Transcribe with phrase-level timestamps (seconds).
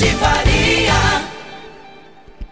[0.00, 1.28] Jorge Faria.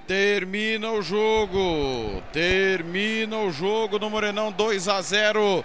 [0.07, 2.23] Termina o jogo.
[2.31, 5.65] Termina o jogo no Morenão 2 a 0.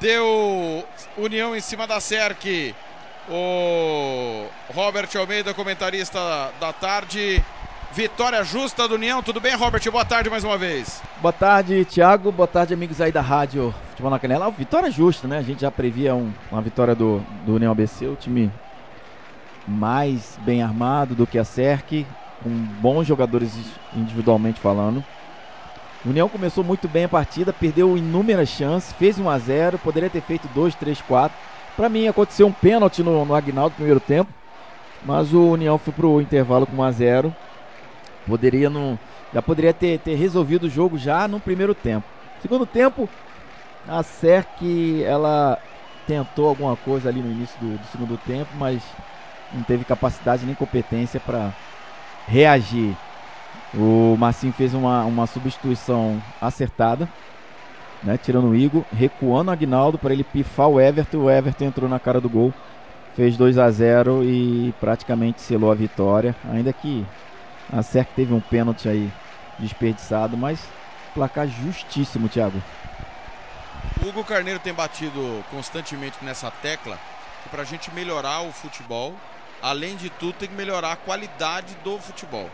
[0.00, 0.82] Deu
[1.18, 2.74] União em cima da Serc.
[3.28, 6.18] O Robert Almeida, comentarista
[6.58, 7.44] da tarde.
[7.92, 9.22] Vitória justa do União.
[9.22, 9.82] Tudo bem, Robert?
[9.90, 11.02] Boa tarde mais uma vez.
[11.20, 12.32] Boa tarde, Thiago.
[12.32, 14.50] Boa tarde, amigos aí da Rádio Futebol na Canela.
[14.50, 15.36] Vitória justa, né?
[15.36, 18.50] A gente já previa um, uma vitória do, do União ABC, o time
[19.68, 22.06] mais bem armado do que a SERC,
[22.42, 22.50] com
[22.80, 23.52] bons jogadores
[23.94, 25.04] individualmente falando.
[26.04, 30.08] O União começou muito bem a partida, perdeu inúmeras chances, fez 1 a 0 poderia
[30.08, 31.36] ter feito 2, 3, 4.
[31.76, 34.32] Para mim aconteceu um pênalti no, no Agnaldo no primeiro tempo,
[35.04, 37.36] mas o União foi pro intervalo com 1 a 0
[38.26, 38.98] Poderia não.
[39.32, 42.06] Já poderia ter, ter resolvido o jogo já no primeiro tempo.
[42.42, 43.08] Segundo tempo,
[43.86, 45.58] a SERC ela
[46.06, 48.82] tentou alguma coisa ali no início do, do segundo tempo, mas
[49.52, 51.52] não teve capacidade nem competência para
[52.26, 52.96] reagir.
[53.74, 57.08] O Marcinho fez uma, uma substituição acertada,
[58.02, 61.18] né, tirando o Igor, recuando o Agnaldo para ele pifar o Everton.
[61.18, 62.52] O Everton entrou na cara do gol,
[63.14, 66.34] fez 2 a 0 e praticamente selou a vitória.
[66.52, 67.04] Ainda que
[67.72, 69.10] a SERC teve um pênalti aí
[69.58, 70.66] desperdiçado, mas
[71.14, 72.62] placar justíssimo, Thiago.
[74.04, 76.98] Hugo Carneiro tem batido constantemente nessa tecla
[77.50, 79.14] para a gente melhorar o futebol,
[79.62, 82.50] além de tudo, tem que melhorar a qualidade do futebol.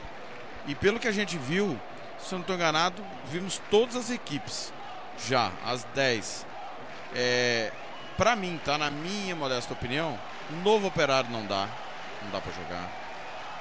[0.66, 1.78] E pelo que a gente viu,
[2.19, 4.72] se eu não estou enganado, vimos todas as equipes
[5.19, 6.47] já, as 10.
[7.14, 7.72] É,
[8.16, 8.78] para mim, tá?
[8.78, 10.19] Na minha modesta opinião,
[10.62, 11.69] novo operário não dá.
[12.22, 12.91] Não dá para jogar.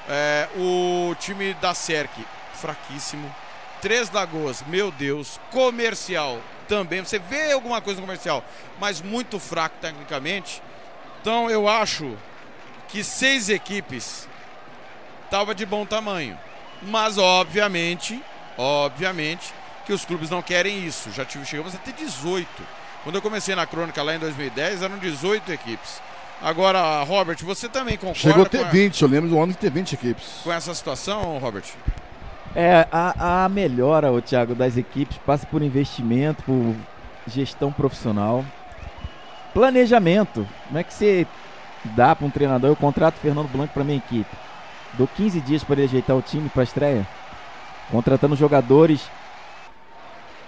[0.08, 3.33] É, o time da SERC, fraquíssimo.
[3.81, 5.39] Três Lagoas, meu Deus.
[5.52, 7.03] Comercial também.
[7.03, 8.44] Você vê alguma coisa no comercial,
[8.80, 10.61] mas muito fraco tecnicamente.
[11.21, 12.17] Então eu acho
[12.94, 14.30] que seis equipes
[15.25, 16.38] estava de bom tamanho.
[16.83, 18.22] Mas obviamente,
[18.55, 19.52] obviamente,
[19.83, 21.11] que os clubes não querem isso.
[21.11, 22.48] Já tive, chegamos a ter 18.
[23.04, 25.99] Quando eu comecei na crônica lá em 2010, eram 18 equipes.
[26.39, 29.58] Agora, Robert, você também concorda Chegou a ter com, 20, eu lembro do ano de
[29.58, 30.25] ter 20 equipes.
[30.43, 31.64] com essa situação, Robert?
[32.55, 36.75] É, a, a melhora, o Thiago, das equipes passa por investimento, por
[37.25, 38.45] gestão profissional,
[39.52, 40.48] planejamento.
[40.67, 41.25] Como é que você
[41.89, 42.70] dá para um treinador?
[42.70, 44.30] Eu contrato Fernando Blanco para minha equipe.
[44.94, 47.08] Dou 15 dias para ele ajeitar o time para a estreia.
[47.92, 49.10] Contratando jogadores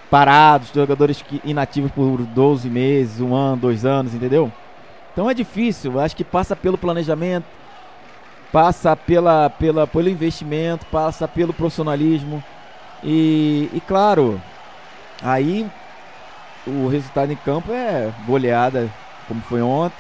[0.10, 4.52] parados, jogadores que, inativos por 12 meses, um ano, dois anos, entendeu?
[5.12, 7.46] Então é difícil, acho que passa pelo planejamento,
[8.52, 12.44] passa pela, pela, pelo investimento, passa pelo profissionalismo.
[13.04, 14.42] E, e claro,
[15.22, 15.70] aí
[16.66, 18.90] o resultado em campo é goleada,
[19.28, 19.98] como foi ontem.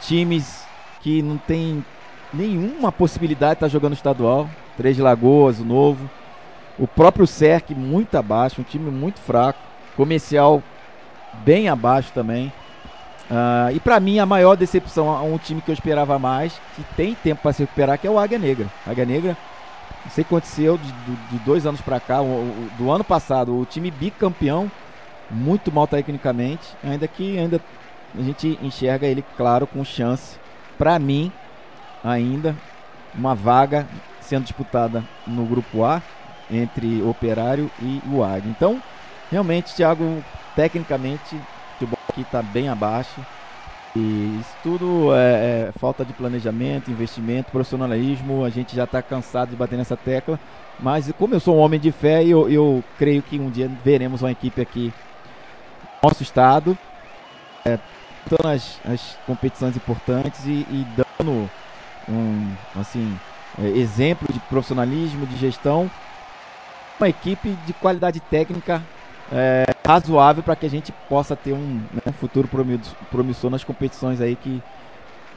[0.00, 0.61] Times
[1.02, 1.84] que não tem
[2.32, 4.48] nenhuma possibilidade de estar jogando estadual.
[4.76, 6.08] Três Lagoas, o novo.
[6.78, 9.58] O próprio SERC muito abaixo, um time muito fraco.
[9.96, 10.62] Comercial
[11.44, 12.50] bem abaixo também.
[13.30, 16.82] Ah, e para mim a maior decepção a um time que eu esperava mais, que
[16.96, 18.66] tem tempo para se recuperar, que é o Águia Negra.
[18.86, 19.36] Águia Negra,
[20.04, 22.90] não sei o que aconteceu de, de- de dois anos para cá, o- o- do
[22.90, 24.70] ano passado, o time bicampeão,
[25.30, 27.60] muito mal tecnicamente, ainda que ainda
[28.18, 30.36] a gente enxerga ele, claro, com chance,
[30.82, 31.30] para mim,
[32.02, 32.56] ainda,
[33.14, 33.86] uma vaga
[34.20, 36.02] sendo disputada no grupo A
[36.50, 38.50] entre Operário e o Águia.
[38.50, 38.82] Então,
[39.30, 40.24] realmente, Thiago,
[40.56, 41.40] tecnicamente, o
[41.74, 43.24] futebol aqui está bem abaixo.
[43.94, 48.44] E isso tudo é, é falta de planejamento, investimento, profissionalismo.
[48.44, 50.36] A gente já está cansado de bater nessa tecla.
[50.80, 54.20] Mas como eu sou um homem de fé, eu, eu creio que um dia veremos
[54.20, 54.92] uma equipe aqui
[56.02, 56.76] no nosso estado,
[57.64, 57.78] é,
[58.22, 61.50] disputando as, as competições importantes e, e dando
[62.08, 63.18] um assim
[63.58, 65.90] é, exemplo de profissionalismo, de gestão,
[66.98, 68.82] uma equipe de qualidade técnica
[69.30, 74.20] é, razoável para que a gente possa ter um, né, futuro promisso- promissor nas competições
[74.20, 74.62] aí que,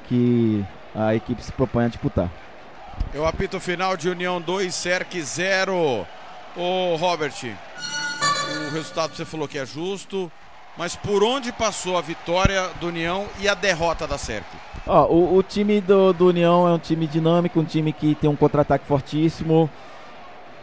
[0.07, 2.29] que a equipe se propõe a disputar.
[3.14, 6.08] Eu apito final de União 2, Cerc 0.
[6.55, 10.31] Ô, Robert, o resultado você falou que é justo,
[10.77, 14.45] mas por onde passou a vitória do União e a derrota da Cerc?
[14.85, 18.29] Ó, o, o time do, do União é um time dinâmico, um time que tem
[18.29, 19.69] um contra-ataque fortíssimo.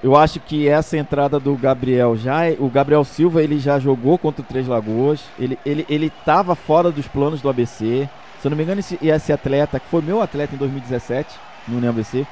[0.02, 4.42] Eu acho que essa entrada do Gabriel já, o Gabriel Silva, ele já jogou contra
[4.42, 5.20] o Três Lagoas.
[5.38, 8.08] Ele ele ele estava fora dos planos do ABC.
[8.40, 11.28] Se eu não me engano, esse, esse atleta, que foi meu atleta em 2017,
[11.68, 12.26] no União ABC,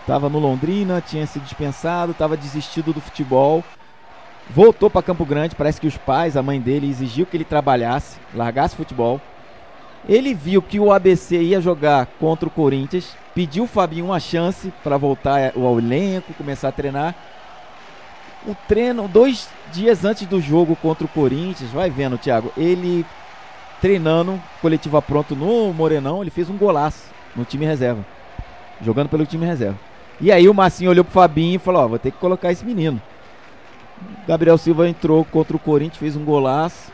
[0.00, 3.62] estava no Londrina, tinha sido dispensado, estava desistido do futebol.
[4.52, 8.18] Voltou para Campo Grande, parece que os pais, a mãe dele, exigiu que ele trabalhasse,
[8.34, 9.20] largasse futebol.
[10.08, 14.72] Ele viu que o ABC ia jogar contra o Corinthians, pediu o Fabinho uma chance
[14.82, 17.14] para voltar ao elenco, começar a treinar.
[18.44, 23.06] O treino, dois dias antes do jogo contra o Corinthians, vai vendo, Thiago, ele
[23.80, 27.04] treinando, coletiva pronto no Morenão, ele fez um golaço
[27.36, 28.04] no time reserva,
[28.82, 29.78] jogando pelo time reserva.
[30.20, 32.64] E aí o Massinho olhou pro Fabinho e falou: Ó, vou ter que colocar esse
[32.64, 33.00] menino.
[34.26, 36.92] Gabriel Silva entrou contra o Corinthians, fez um golaço.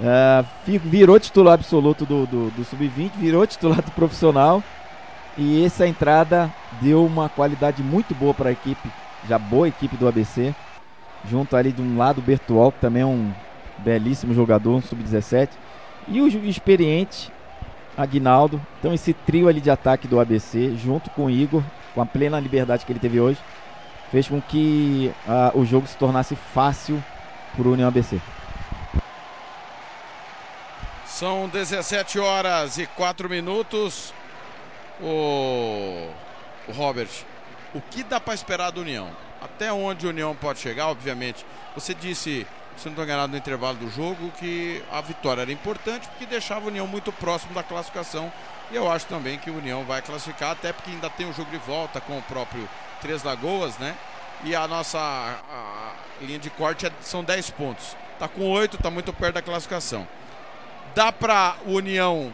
[0.00, 4.62] É, virou titular absoluto do, do, do Sub-20, virou titular do profissional.
[5.38, 8.88] E essa entrada deu uma qualidade muito boa para a equipe,
[9.28, 10.54] já boa equipe do ABC.
[11.28, 13.32] Junto ali de um lado o Bertual, que também é um
[13.78, 15.50] belíssimo jogador, um Sub-17.
[16.08, 17.32] E o experiente
[17.96, 18.60] Aguinaldo.
[18.78, 21.62] Então esse trio ali de ataque do ABC, junto com o Igor,
[21.94, 23.38] com a plena liberdade que ele teve hoje,
[24.10, 27.02] fez com que uh, o jogo se tornasse fácil
[27.56, 28.20] para o União ABC.
[31.06, 34.12] São 17 horas e 4 minutos.
[35.00, 36.10] O,
[36.68, 37.08] o Robert,
[37.74, 39.10] o que dá para esperar do União?
[39.40, 41.44] Até onde o União pode chegar, obviamente.
[41.74, 46.06] Você disse, se não estou enganado no intervalo do jogo, que a vitória era importante
[46.08, 48.30] porque deixava o União muito próximo da classificação.
[48.70, 51.32] E eu acho também que o União vai classificar, até porque ainda tem o um
[51.32, 52.68] jogo de volta com o próprio
[53.00, 53.94] Três Lagoas, né?
[54.44, 57.96] E a nossa a linha de corte é, são 10 pontos.
[58.18, 60.06] Tá com 8, tá muito perto da classificação.
[60.94, 62.32] Dá para o União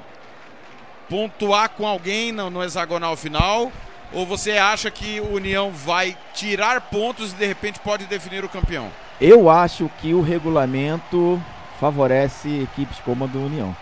[1.08, 3.72] pontuar com alguém no, no hexagonal final?
[4.12, 8.48] Ou você acha que o União vai tirar pontos e de repente pode definir o
[8.48, 8.90] campeão?
[9.20, 11.40] Eu acho que o regulamento
[11.80, 13.74] favorece equipes como a do União.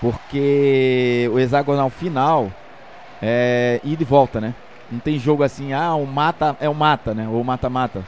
[0.00, 2.50] Porque o hexagonal final
[3.22, 4.54] é ida e volta, né?
[4.94, 7.28] Não tem jogo assim, ah, o mata é o mata, né?
[7.28, 8.04] Ou mata-mata.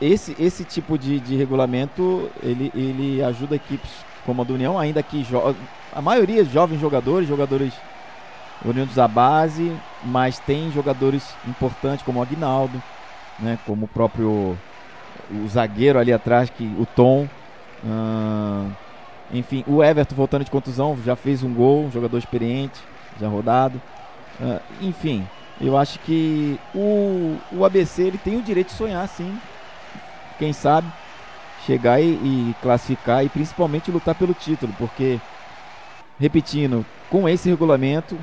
[0.00, 3.90] Esse, esse tipo de, de regulamento ele, ele ajuda equipes
[4.24, 5.26] como a do União, ainda que
[5.94, 7.74] a maioria jovens jogadores, jogadores
[8.64, 9.74] oriundos da base,
[10.04, 12.82] mas tem jogadores importantes como o Aguinaldo,
[13.38, 13.58] né?
[13.66, 14.56] Como o próprio
[15.30, 17.28] o zagueiro ali atrás, que o Tom.
[19.32, 22.80] Enfim, o Everton voltando de contusão, já fez um gol, um jogador experiente,
[23.20, 23.80] já rodado.
[24.40, 25.26] Uh, enfim,
[25.60, 29.38] eu acho que o, o ABC ele tem o direito de sonhar, sim.
[30.38, 30.90] Quem sabe
[31.66, 35.20] chegar e, e classificar e principalmente lutar pelo título, porque
[36.18, 38.18] repetindo, com esse regulamento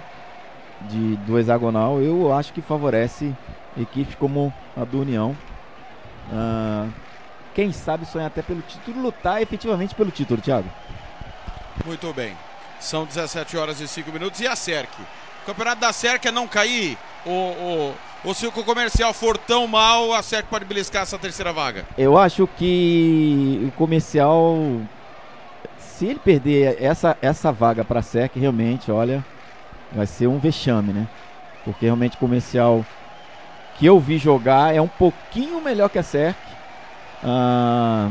[0.81, 3.35] de, do hexagonal, eu acho que favorece
[3.79, 5.35] equipes como a do União.
[6.31, 6.91] Uh,
[7.53, 10.69] quem sabe sonhar até pelo título, lutar efetivamente pelo título, Thiago.
[11.85, 12.35] Muito bem.
[12.79, 14.39] São 17 horas e 5 minutos.
[14.39, 14.91] E a SERC?
[15.47, 16.97] O campeonato da SERC é não cair?
[17.25, 17.95] o, o,
[18.25, 21.85] ou se o comercial for tão mal, a SERC pode beliscar essa terceira vaga?
[21.97, 24.57] Eu acho que o comercial,
[25.79, 29.23] se ele perder essa, essa vaga para a SERC, realmente, olha,
[29.93, 31.07] vai ser um vexame, né?
[31.63, 32.85] Porque realmente o comercial
[33.79, 36.37] que eu vi jogar é um pouquinho melhor que a SERC.
[37.23, 38.09] Ah,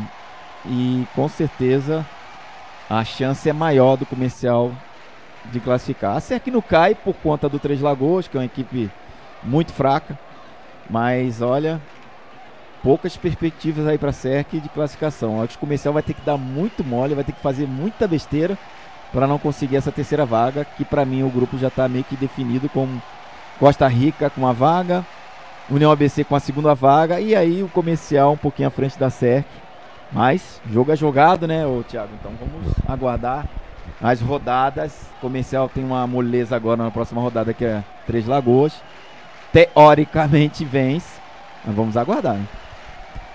[0.64, 2.04] e com certeza
[2.88, 4.72] a chance é maior do comercial
[5.52, 6.16] de classificar.
[6.16, 8.90] A SERC não cai por conta do Três Lagoas, que é uma equipe
[9.42, 10.18] muito fraca.
[10.88, 11.80] Mas olha,
[12.82, 15.42] poucas perspectivas aí para a SERC de classificação.
[15.42, 18.06] Acho que o comercial vai ter que dar muito mole, vai ter que fazer muita
[18.06, 18.56] besteira
[19.12, 22.16] para não conseguir essa terceira vaga, que para mim o grupo já está meio que
[22.16, 22.88] definido com
[23.58, 25.04] Costa Rica com a vaga,
[25.70, 29.10] União ABC com a segunda vaga e aí o comercial um pouquinho à frente da
[29.10, 29.46] SERC.
[30.12, 32.10] Mas jogo é jogado, né, ô Thiago?
[32.20, 33.46] Então vamos aguardar
[34.02, 34.92] as rodadas.
[35.18, 38.74] O comercial tem uma moleza agora na próxima rodada que é Três Lagoas
[39.56, 41.18] teoricamente vence.
[41.64, 42.38] Mas vamos aguardar.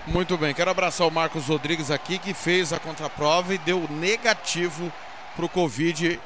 [0.06, 4.92] Muito bem, quero abraçar o Marcos Rodrigues aqui que fez a contraprova e deu negativo
[5.34, 6.18] para o Covid.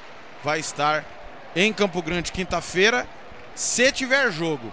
[0.44, 1.04] Vai estar
[1.54, 3.06] em Campo Grande quinta-feira,
[3.54, 4.72] se tiver jogo.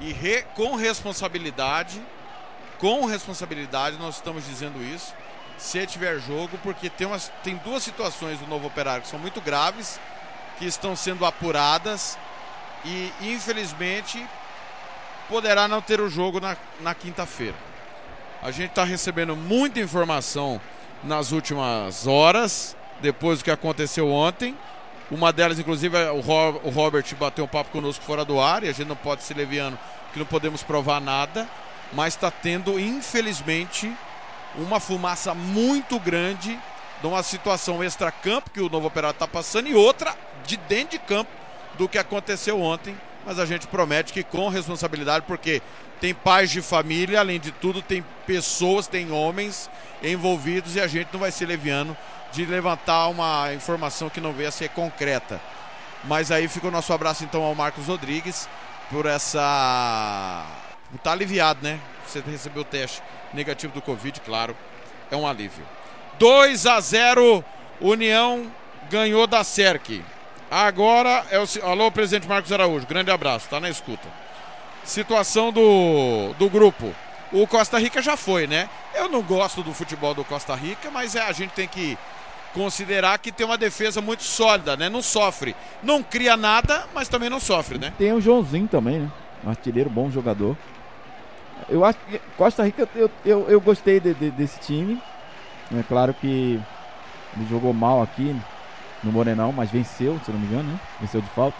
[0.00, 2.00] E re, com responsabilidade,
[2.78, 5.12] com responsabilidade, nós estamos dizendo isso.
[5.58, 9.40] Se tiver jogo, porque tem, umas, tem duas situações do novo operário que são muito
[9.40, 10.00] graves,
[10.58, 12.16] que estão sendo apuradas
[12.84, 14.24] e infelizmente
[15.28, 17.56] poderá não ter o jogo na, na quinta-feira.
[18.40, 20.60] A gente está recebendo muita informação
[21.02, 24.56] nas últimas horas, depois do que aconteceu ontem.
[25.10, 28.72] Uma delas, inclusive, é o, Robert bateu um papo conosco fora do ar e a
[28.72, 31.48] gente não pode ser leviano porque não podemos provar nada,
[31.92, 33.92] mas está tendo, infelizmente,
[34.58, 36.58] uma fumaça muito grande
[37.00, 40.98] de uma situação extra-campo que o novo operário está passando e outra de dentro de
[40.98, 41.30] campo
[41.76, 45.62] do que aconteceu ontem, mas a gente promete que com responsabilidade, porque
[46.00, 49.70] tem pais de família, além de tudo, tem pessoas, tem homens
[50.02, 51.96] envolvidos e a gente não vai ser leviano
[52.32, 55.40] de levantar uma informação que não veio a ser concreta.
[56.04, 58.48] Mas aí fica o nosso abraço então ao Marcos Rodrigues
[58.90, 60.46] por essa.
[61.02, 61.80] tá aliviado, né?
[62.06, 64.56] Você recebeu o teste negativo do Covid, claro,
[65.10, 65.64] é um alívio.
[66.18, 67.44] 2 a 0
[67.80, 68.50] União
[68.90, 70.02] ganhou da SERC.
[70.50, 71.46] Agora é o.
[71.62, 74.08] Alô, presidente Marcos Araújo, grande abraço, tá na escuta.
[74.84, 76.94] Situação do, do grupo.
[77.30, 78.70] O Costa Rica já foi, né?
[78.94, 81.98] Eu não gosto do futebol do Costa Rica, mas é, a gente tem que
[82.54, 84.88] considerar que tem uma defesa muito sólida, né?
[84.88, 85.54] Não sofre.
[85.82, 87.92] Não cria nada, mas também não sofre, né?
[87.98, 89.12] Tem o Joãozinho também, né?
[89.46, 90.56] Artilheiro, bom jogador.
[91.68, 95.00] Eu acho que Costa Rica, eu, eu, eu gostei de, de, desse time.
[95.76, 96.60] É claro que
[97.36, 98.34] ele jogou mal aqui
[99.02, 100.80] no Morenão, mas venceu, se não me engano, né?
[101.00, 101.58] Venceu de falta.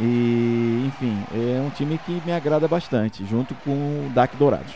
[0.00, 3.70] E, enfim, é um time que me agrada bastante, junto com
[4.06, 4.72] o DAC Dourados.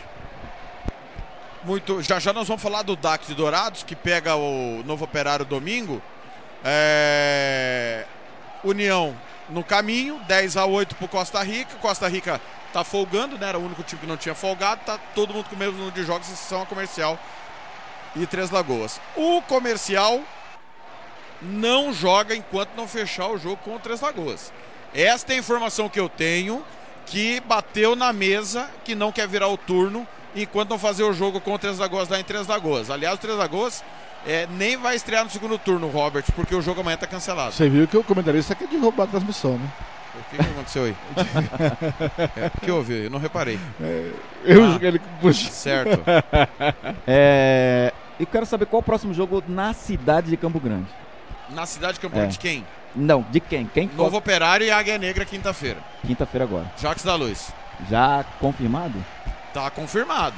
[1.63, 5.45] Muito, já já nós vamos falar do DAC de Dourados, que pega o Novo Operário
[5.45, 6.01] domingo.
[6.63, 8.05] É...
[8.63, 9.15] União
[9.49, 11.75] no caminho, 10 a 8 para Costa Rica.
[11.81, 13.49] Costa Rica tá folgando, né?
[13.49, 14.81] Era o único time que não tinha folgado.
[14.85, 17.19] Tá todo mundo com o mesmo número de jogos, exceção a comercial
[18.15, 18.99] e Três Lagoas.
[19.15, 20.21] O comercial
[21.41, 24.51] não joga enquanto não fechar o jogo com o Três Lagoas.
[24.93, 26.63] Esta é a informação que eu tenho,
[27.05, 31.41] que bateu na mesa, que não quer virar o turno enquanto não fazer o jogo
[31.41, 32.89] com o Três Lagoas lá em Três Lagoas.
[32.89, 33.83] Aliás, o Três Lagoas
[34.25, 37.53] é, nem vai estrear no segundo turno, Robert, porque o jogo amanhã está cancelado.
[37.53, 39.67] Você viu que o comentarista quer derrubar a transmissão, né?
[40.13, 40.95] O que, que aconteceu aí?
[42.35, 43.05] é, o que houve?
[43.05, 43.57] Eu não reparei.
[43.81, 44.11] É,
[44.43, 45.49] eu ah, ele puxa.
[45.49, 46.03] Certo.
[47.07, 50.87] é, eu quero saber qual o próximo jogo na cidade de Campo Grande.
[51.49, 52.31] Na cidade de Campo Grande, é.
[52.33, 52.65] de quem?
[52.95, 53.65] Não, de quem?
[53.67, 55.79] quem Novo Operário e Águia Negra quinta-feira.
[56.05, 56.71] Quinta-feira agora.
[56.77, 57.53] Jacques da Luz.
[57.89, 59.03] Já confirmado?
[59.53, 60.35] Tá confirmado.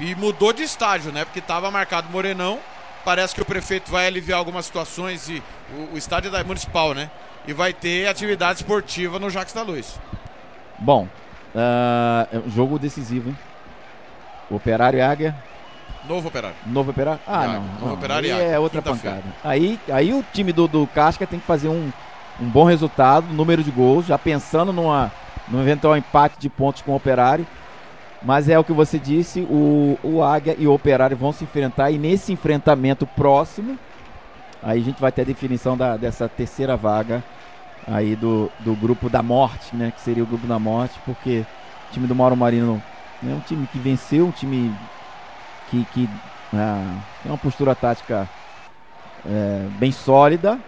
[0.00, 1.24] E mudou de estágio, né?
[1.24, 2.58] Porque tava marcado Morenão.
[3.04, 6.92] Parece que o prefeito vai aliviar algumas situações e o, o estádio é da municipal,
[6.92, 7.10] né?
[7.46, 9.98] E vai ter atividade esportiva no Jacques da Luz.
[10.78, 11.08] Bom,
[11.54, 13.38] uh, jogo decisivo, hein?
[14.50, 15.34] Operário e Águia
[16.08, 16.56] Novo Operário.
[16.66, 17.20] Novo Operário?
[17.26, 17.62] Ah, não.
[17.62, 17.94] Novo não.
[17.94, 19.24] Operário aí é outra pancada.
[19.42, 21.90] Aí, aí o time do, do Casca tem que fazer um,
[22.40, 25.10] um bom resultado, número de gols, já pensando numa,
[25.48, 27.46] num eventual empate de pontos com o Operário.
[28.22, 31.90] Mas é o que você disse, o, o Águia e o Operário vão se enfrentar
[31.90, 33.78] e nesse enfrentamento próximo,
[34.62, 37.22] aí a gente vai ter a definição da, dessa terceira vaga
[37.86, 39.92] aí do, do grupo da morte, né?
[39.94, 41.44] Que seria o grupo da morte, porque
[41.88, 42.82] o time do Mauro Marino
[43.22, 44.74] é um time que venceu, um time
[45.70, 46.08] que, que
[46.52, 48.28] é, tem uma postura tática
[49.24, 50.58] é, bem sólida.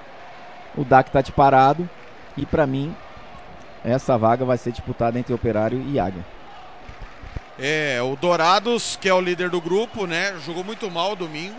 [0.76, 1.88] O DAC está disparado.
[2.37, 2.95] E para mim,
[3.85, 6.25] essa vaga vai ser disputada entre Operário e Águia.
[7.59, 10.37] É, o Dourados, que é o líder do grupo, né?
[10.47, 11.59] Jogou muito mal domingo.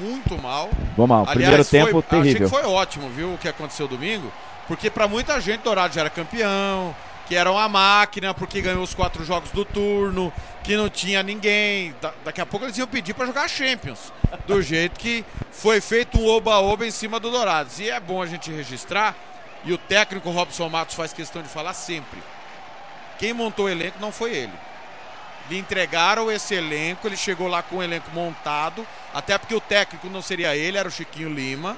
[0.00, 0.70] Muito mal.
[0.96, 1.24] Bom mal.
[1.28, 2.46] Aliás, Primeiro tempo foi, terrível.
[2.46, 4.32] Achei que foi ótimo, viu, o que aconteceu domingo.
[4.68, 6.94] Porque para muita gente, Dourados já era campeão
[7.26, 11.94] que era uma máquina porque ganhou os quatro jogos do turno, que não tinha ninguém.
[12.00, 14.12] Da daqui a pouco eles iam pedir para jogar Champions,
[14.46, 17.78] do jeito que foi feito um oba-oba em cima do Dourados.
[17.78, 19.16] E é bom a gente registrar,
[19.64, 22.22] e o técnico Robson Matos faz questão de falar sempre.
[23.18, 24.52] Quem montou o elenco não foi ele.
[25.50, 30.08] Lhe entregaram esse elenco, ele chegou lá com o elenco montado, até porque o técnico
[30.08, 31.76] não seria ele, era o Chiquinho Lima.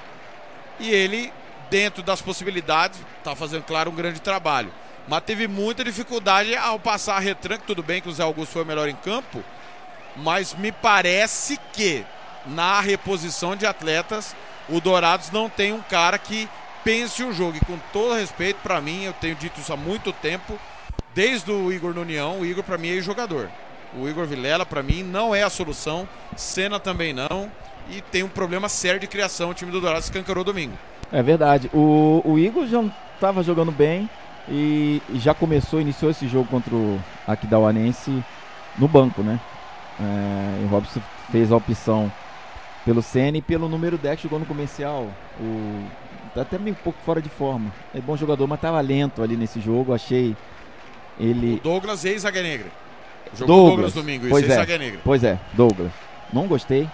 [0.79, 1.33] E ele,
[1.71, 4.73] dentro das possibilidades, está fazendo, claro, um grande trabalho
[5.07, 7.67] mas teve muita dificuldade ao passar a retranque.
[7.67, 9.45] Tudo bem que o Zé Augusto foi melhor em campo,
[10.17, 12.05] mas me parece que
[12.47, 14.35] na reposição de atletas,
[14.69, 16.49] o Dourados não tem um cara que
[16.83, 17.57] pense o jogo.
[17.57, 20.59] E com todo respeito, para mim, eu tenho dito isso há muito tempo,
[21.15, 23.49] desde o Igor no União, o Igor para mim é jogador.
[23.97, 26.09] O Igor Vilela, para mim, não é a solução.
[26.37, 27.51] Senna também não.
[27.89, 29.51] E tem um problema sério de criação.
[29.51, 30.77] O time do Dourados escancarou domingo.
[31.13, 31.71] É verdade.
[31.73, 32.83] O, o Igor já
[33.15, 34.11] estava jogando bem.
[34.49, 38.23] E já começou, iniciou esse jogo contra o Aquidauanense
[38.77, 39.41] no banco, né?
[39.99, 42.13] É, o Robson fez a opção
[42.85, 45.09] pelo Senna e pelo número 10 jogou no comercial.
[45.41, 45.87] O,
[46.35, 47.73] tá até meio um pouco fora de forma.
[47.95, 49.95] É bom jogador, mas tava lento ali nesse jogo.
[49.95, 50.37] Achei
[51.19, 51.55] ele.
[51.55, 52.67] O Douglas ex-Águia Negra.
[53.37, 55.01] Jogou Douglas, Douglas domingo, pois é, Negra.
[55.03, 55.91] Pois é, Douglas.
[56.33, 56.89] Não gostei.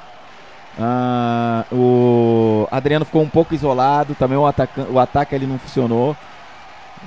[0.79, 4.87] Ah, o Adriano ficou um pouco isolado, também o, ataca...
[4.89, 6.17] o ataque ali não funcionou.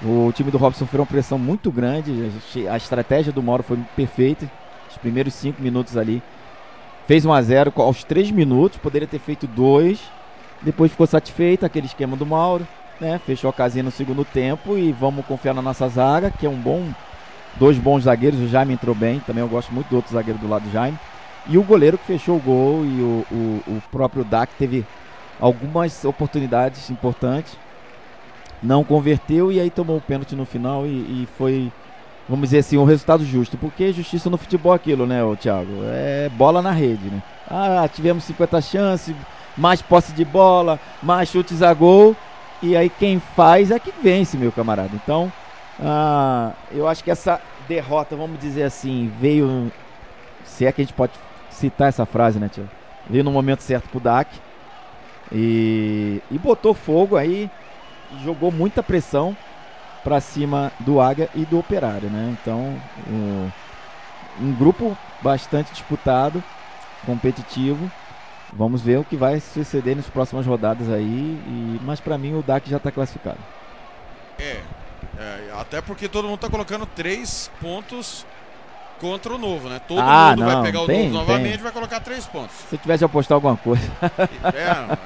[0.04, 2.32] O time do Robson sofreu uma pressão muito grande.
[2.70, 4.50] A estratégia do Mauro foi perfeita.
[4.90, 6.22] Os primeiros cinco minutos ali.
[7.08, 10.00] Fez 1 a 0 aos três minutos, poderia ter feito dois.
[10.62, 12.66] Depois ficou satisfeito, aquele esquema do Mauro.
[13.04, 13.20] Né?
[13.26, 16.56] Fechou a casinha no segundo tempo e vamos confiar na nossa zaga, que é um
[16.56, 16.86] bom.
[17.56, 20.48] Dois bons zagueiros, o Jaime entrou bem, também eu gosto muito do outro zagueiro do
[20.48, 20.98] lado do Jaime.
[21.48, 24.86] E o goleiro que fechou o gol e o, o, o próprio Dak teve
[25.38, 27.58] algumas oportunidades importantes,
[28.62, 31.70] não converteu e aí tomou o pênalti no final e, e foi,
[32.28, 33.58] vamos dizer assim, um resultado justo.
[33.58, 35.82] Porque justiça no futebol é aquilo, né, Thiago?
[35.92, 37.22] É bola na rede, né?
[37.52, 39.14] Ah, tivemos 50 chances,
[39.58, 42.16] mais posse de bola, mais chutes a gol.
[42.64, 44.96] E aí quem faz é que vence, meu camarada.
[44.96, 45.30] Então,
[45.82, 49.70] ah, eu acho que essa derrota, vamos dizer assim, veio.
[50.46, 51.12] Se é que a gente pode
[51.50, 52.66] citar essa frase, né, tio?
[53.10, 54.30] Veio no momento certo pro DAC.
[55.30, 57.50] E, e botou fogo aí.
[58.24, 59.36] Jogou muita pressão
[60.06, 62.34] para cima do Águia e do Operário, né?
[62.42, 62.60] Então,
[63.10, 63.50] um,
[64.48, 66.42] um grupo bastante disputado,
[67.06, 67.92] competitivo.
[68.56, 71.04] Vamos ver o que vai suceder nas próximas rodadas aí.
[71.48, 73.40] E, mas para mim o DAC já está classificado.
[74.40, 74.62] É,
[75.18, 78.26] é, até porque todo mundo está colocando três pontos
[79.00, 79.80] contra o novo, né?
[79.88, 81.60] Todo Ah, mundo vai não, pegar o tem, novo novamente tem.
[81.60, 82.56] e vai colocar três pontos.
[82.70, 83.84] Se eu tivesse apostar alguma coisa.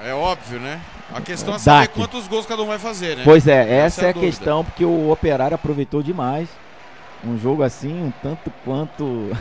[0.04, 0.80] É, é óbvio, né?
[1.14, 1.94] A questão é saber Dac.
[1.94, 3.24] quantos gols cada um vai fazer, né?
[3.24, 4.32] Pois é, essa, é a é a dúvida.
[4.32, 6.50] questão, porque o Operário aproveitou demais.
[7.24, 9.32] Um jogo assim, um tanto quanto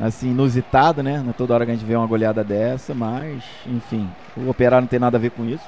[0.00, 1.20] assim, inusitado, né?
[1.22, 4.82] Não é toda hora que a gente vê uma goleada dessa, mas, enfim, o Operário
[4.82, 5.64] não tem nada a ver com isso.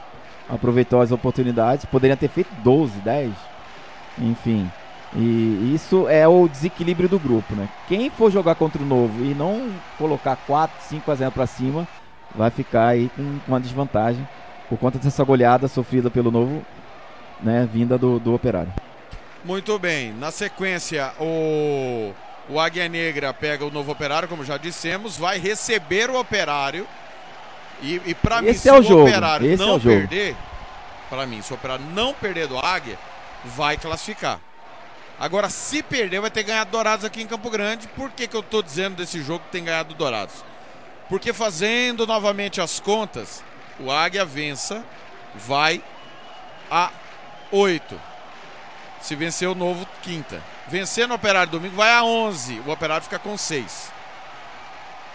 [0.49, 3.33] Aproveitou as oportunidades, poderia ter feito 12, 10,
[4.19, 4.71] enfim.
[5.15, 7.69] E isso é o desequilíbrio do grupo, né?
[7.87, 11.89] Quem for jogar contra o novo e não colocar 4, 5 a 0 para cima,
[12.35, 14.27] vai ficar aí com uma desvantagem
[14.69, 16.63] por conta dessa goleada sofrida pelo novo,
[17.41, 18.73] né, vinda do, do Operário.
[19.45, 20.13] Muito bem.
[20.13, 22.13] Na sequência, o,
[22.49, 26.87] o Águia Negra pega o novo operário, como já dissemos, vai receber o operário.
[27.83, 30.09] E, e para mim, se é o jogo, operário esse é não jogo.
[30.09, 30.37] perder,
[31.11, 32.99] para mim, se o operário não perder do Águia,
[33.45, 34.41] vai classificar.
[35.21, 37.89] Agora, se perder, vai ter ganhado Dourados aqui em Campo Grande.
[37.89, 40.45] Por que, que eu tô dizendo desse jogo que tem ganhado Dourados?
[41.09, 43.43] Porque fazendo novamente as contas,
[43.81, 44.85] o Águia vença,
[45.35, 45.83] vai
[46.71, 46.91] a
[47.51, 48.01] 8.
[49.01, 50.43] Se vencer o novo, quinta.
[50.67, 52.61] Vencendo o Operário domingo, vai a 11.
[52.67, 53.93] O Operário fica com 6.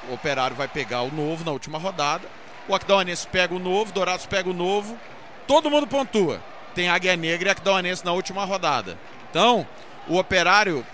[0.09, 2.27] O Operário vai pegar o novo na última rodada.
[2.67, 4.97] O Aquidauanense pega o novo, Dourados pega o novo.
[5.45, 6.41] Todo mundo pontua.
[6.73, 8.97] Tem Águia Negra e Aquidauanense na última rodada.
[9.29, 9.67] Então,
[10.07, 10.85] o Operário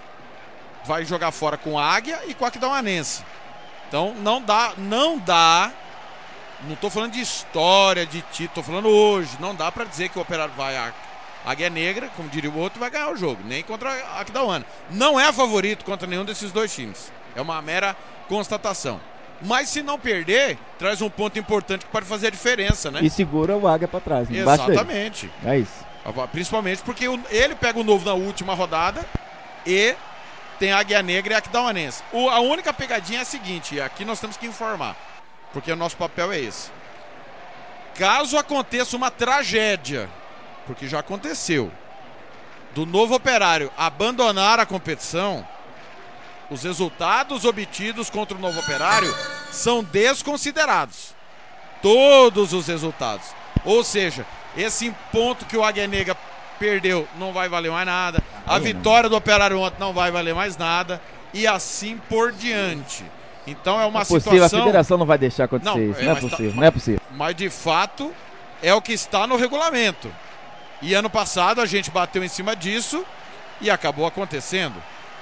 [0.85, 3.23] vai jogar fora com a Águia e com o Aquidauanense.
[3.87, 5.71] Então, não dá, não dá.
[6.61, 9.37] Não tô falando de história, de título, tô falando hoje.
[9.39, 10.91] Não dá pra dizer que o Operário vai a
[11.45, 14.65] Águia Negra, como diria o outro, vai ganhar o jogo, nem contra a Aquidauana.
[14.91, 17.11] Não é favorito contra nenhum desses dois times.
[17.35, 17.95] É uma mera
[18.27, 18.99] constatação.
[19.41, 22.99] Mas se não perder, traz um ponto importante que pode fazer a diferença, né?
[23.01, 24.41] E segura o Águia pra trás, dele.
[24.41, 25.31] Exatamente.
[25.45, 25.87] É isso.
[26.31, 29.05] Principalmente porque ele pega o novo na última rodada
[29.65, 29.95] e
[30.59, 32.03] tem a Águia Negra e a Aquidauanense.
[32.11, 34.97] O, a única pegadinha é a seguinte, e aqui nós temos que informar,
[35.53, 36.69] porque o nosso papel é esse.
[37.95, 40.09] Caso aconteça uma tragédia,
[40.69, 41.71] porque já aconteceu,
[42.75, 45.43] do novo operário abandonar a competição,
[46.51, 49.11] os resultados obtidos contra o novo operário
[49.51, 51.15] são desconsiderados.
[51.81, 53.25] Todos os resultados.
[53.65, 54.23] Ou seja,
[54.55, 56.15] esse ponto que o Águia Negra
[56.59, 58.21] perdeu não vai valer mais nada.
[58.45, 61.01] A vitória do operário ontem não vai valer mais nada.
[61.33, 63.03] E assim por diante.
[63.47, 64.59] Então é uma é possível, a situação.
[64.65, 65.99] federação não vai deixar acontecer Não, isso.
[65.99, 67.01] é, Não é tá- possível, não é possível.
[67.11, 68.13] Mas de fato
[68.61, 70.11] é o que está no regulamento.
[70.81, 73.05] E ano passado a gente bateu em cima disso
[73.61, 74.75] e acabou acontecendo.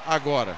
[0.06, 0.56] Agora,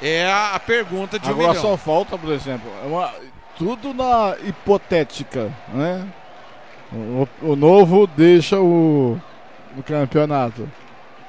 [0.00, 1.62] é a, a pergunta de um Agora milhão.
[1.62, 3.12] só falta, por exemplo, é uma-
[3.56, 6.06] tudo na hipotética, né?
[6.92, 9.18] O, o novo deixa o,
[9.76, 10.68] o campeonato.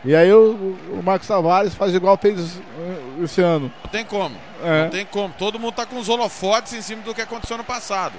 [0.03, 3.71] E aí o, o Marcos Tavares faz igual fez eh, esse ano.
[3.83, 4.35] Não tem como.
[4.61, 4.83] É.
[4.83, 5.33] Não tem como.
[5.37, 8.13] Todo mundo tá com os holofotes em cima do que aconteceu no passado.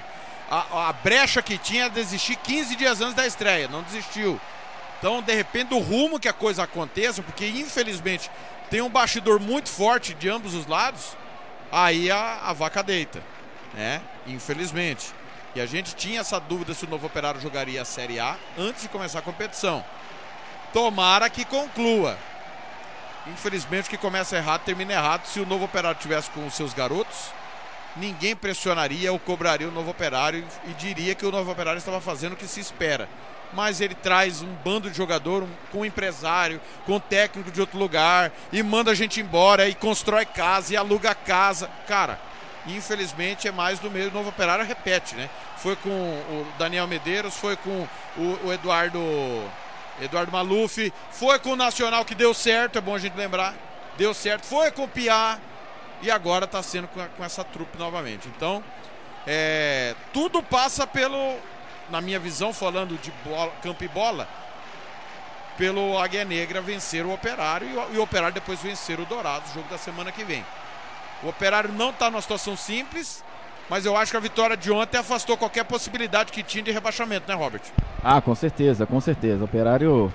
[0.51, 3.69] A, a brecha que tinha era desistir 15 dias antes da estreia.
[3.69, 4.41] Não desistiu.
[5.05, 8.31] Então, de repente, do rumo que a coisa aconteça, porque infelizmente
[8.71, 11.15] tem um bastidor muito forte de ambos os lados,
[11.71, 13.23] aí a, a vaca deita.
[13.75, 14.01] Né?
[14.27, 15.13] Infelizmente.
[15.55, 18.81] E a gente tinha essa dúvida se o novo operário jogaria a Série A antes
[18.81, 19.85] de começar a competição.
[20.73, 22.17] Tomara que conclua.
[23.27, 25.27] Infelizmente, que começa errado termina errado.
[25.27, 27.27] Se o novo operário tivesse com os seus garotos,
[27.95, 32.33] ninguém pressionaria ou cobraria o novo operário e diria que o novo operário estava fazendo
[32.33, 33.07] o que se espera.
[33.55, 37.61] Mas ele traz um bando de jogador um- com um empresário, com um técnico de
[37.61, 41.71] outro lugar e manda a gente embora e constrói casa e aluga casa.
[41.87, 42.19] Cara,
[42.67, 44.13] infelizmente é mais do mesmo.
[44.13, 45.31] Novo operário repete, né?
[45.59, 47.87] Foi com o Daniel Medeiros, foi com
[48.17, 49.01] o, o Eduardo.
[50.01, 53.55] Eduardo Maluf, foi com o Nacional que deu certo, é bom a gente lembrar.
[53.97, 55.39] Deu certo, foi com o Piá
[56.03, 58.27] e agora está sendo com, com essa trupe novamente.
[58.27, 58.63] Então,
[59.25, 61.37] é, tudo passa pelo
[61.91, 64.29] na minha visão, falando de bola, campo e bola,
[65.57, 69.45] pelo Águia Negra vencer o Operário e o, e o Operário depois vencer o Dourado,
[69.55, 70.45] jogo da semana que vem.
[71.23, 73.25] O Operário não está numa situação simples,
[73.69, 77.27] mas eu acho que a vitória de ontem afastou qualquer possibilidade que tinha de rebaixamento,
[77.29, 77.63] né, Robert?
[78.03, 79.41] Ah, com certeza, com certeza.
[79.41, 80.13] O Operário.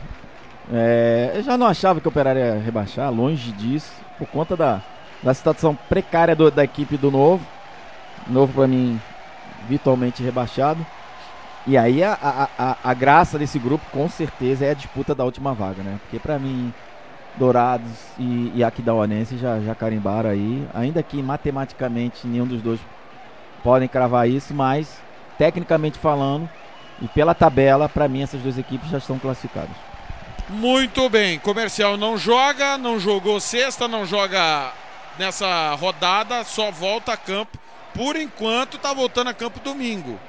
[0.71, 4.81] É, eu já não achava que o Operário ia rebaixar, longe disso, por conta da,
[5.23, 7.43] da situação precária do, da equipe do Novo.
[8.27, 9.01] Novo, para mim,
[9.67, 10.85] virtualmente rebaixado.
[11.67, 15.23] E aí a, a, a, a, graça desse grupo, com certeza, é a disputa da
[15.23, 15.99] última vaga, né?
[16.01, 16.73] Porque para mim,
[17.35, 20.67] Dourados e, e Aquidauanense já, já carimbaram aí.
[20.73, 22.79] Ainda que matematicamente nenhum dos dois
[23.63, 25.01] podem cravar isso, mas
[25.37, 26.49] tecnicamente falando
[27.01, 29.75] e pela tabela, para mim essas duas equipes já estão classificadas.
[30.49, 34.73] Muito bem, comercial não joga, não jogou sexta, não joga
[35.17, 37.57] nessa rodada, só volta a campo.
[37.93, 40.19] Por enquanto está voltando a campo domingo.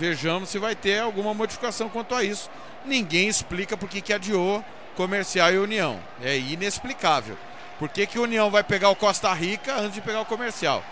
[0.00, 2.48] Vejamos se vai ter alguma modificação quanto a isso.
[2.86, 4.64] Ninguém explica por que, que adiou
[4.96, 6.00] Comercial e União.
[6.22, 7.36] É inexplicável.
[7.78, 10.82] Por que, que União vai pegar o Costa Rica antes de pegar o Comercial?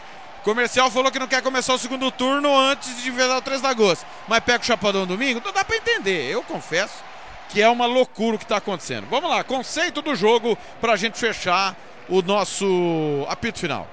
[0.44, 3.66] Comercial falou que não quer começar o segundo turno antes de ver o 3 de
[3.66, 4.04] agosto.
[4.28, 5.40] Mas pega o Chapadão domingo?
[5.42, 6.30] Não dá para entender.
[6.30, 7.02] Eu confesso
[7.48, 9.06] que é uma loucura o que está acontecendo.
[9.08, 11.74] Vamos lá, conceito do jogo para a gente fechar
[12.10, 13.88] o nosso apito final.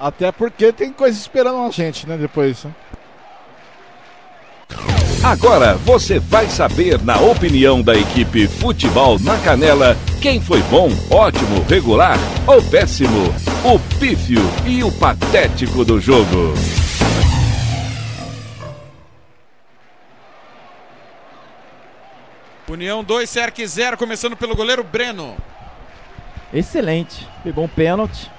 [0.00, 2.16] Até porque tem coisa esperando a gente, né?
[2.16, 2.64] Depois.
[2.64, 2.74] Né?
[5.22, 11.62] Agora você vai saber, na opinião da equipe Futebol na Canela, quem foi bom, ótimo,
[11.68, 13.26] regular ou péssimo,
[13.62, 16.54] o pífio e o patético do jogo.
[22.66, 25.36] União 2, Cerque 0, começando pelo goleiro Breno.
[26.52, 28.30] Excelente, pegou um pênalti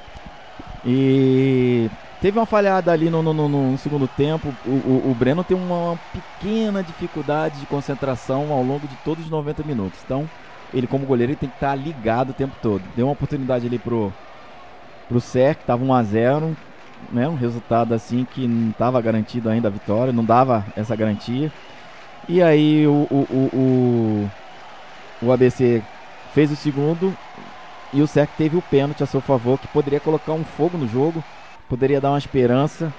[0.86, 1.90] e
[2.22, 4.54] Teve uma falhada ali no, no, no, no segundo tempo.
[4.64, 9.32] O, o, o, Breno tem uma pequena dificuldade de concentração ao longo de todos os
[9.32, 10.00] 90 minutos.
[10.06, 10.30] Então,
[10.72, 12.84] ele como goleiro ele tem que estar ligado o tempo todo.
[12.96, 14.14] Deu uma oportunidade ali pro,
[15.10, 16.58] pro Ser, que estava 1 a 0
[17.12, 17.28] né?
[17.28, 21.52] Um resultado assim que não estava garantido ainda a vitória, não dava essa garantia.
[22.30, 24.30] E aí o, o,
[25.24, 25.82] o, o, ABC
[26.36, 27.18] fez o segundo
[27.92, 30.88] e o Ser teve o pênalti a seu favor, que poderia colocar um fogo no
[30.88, 31.24] jogo
[31.72, 32.94] poderia dar uma esperança,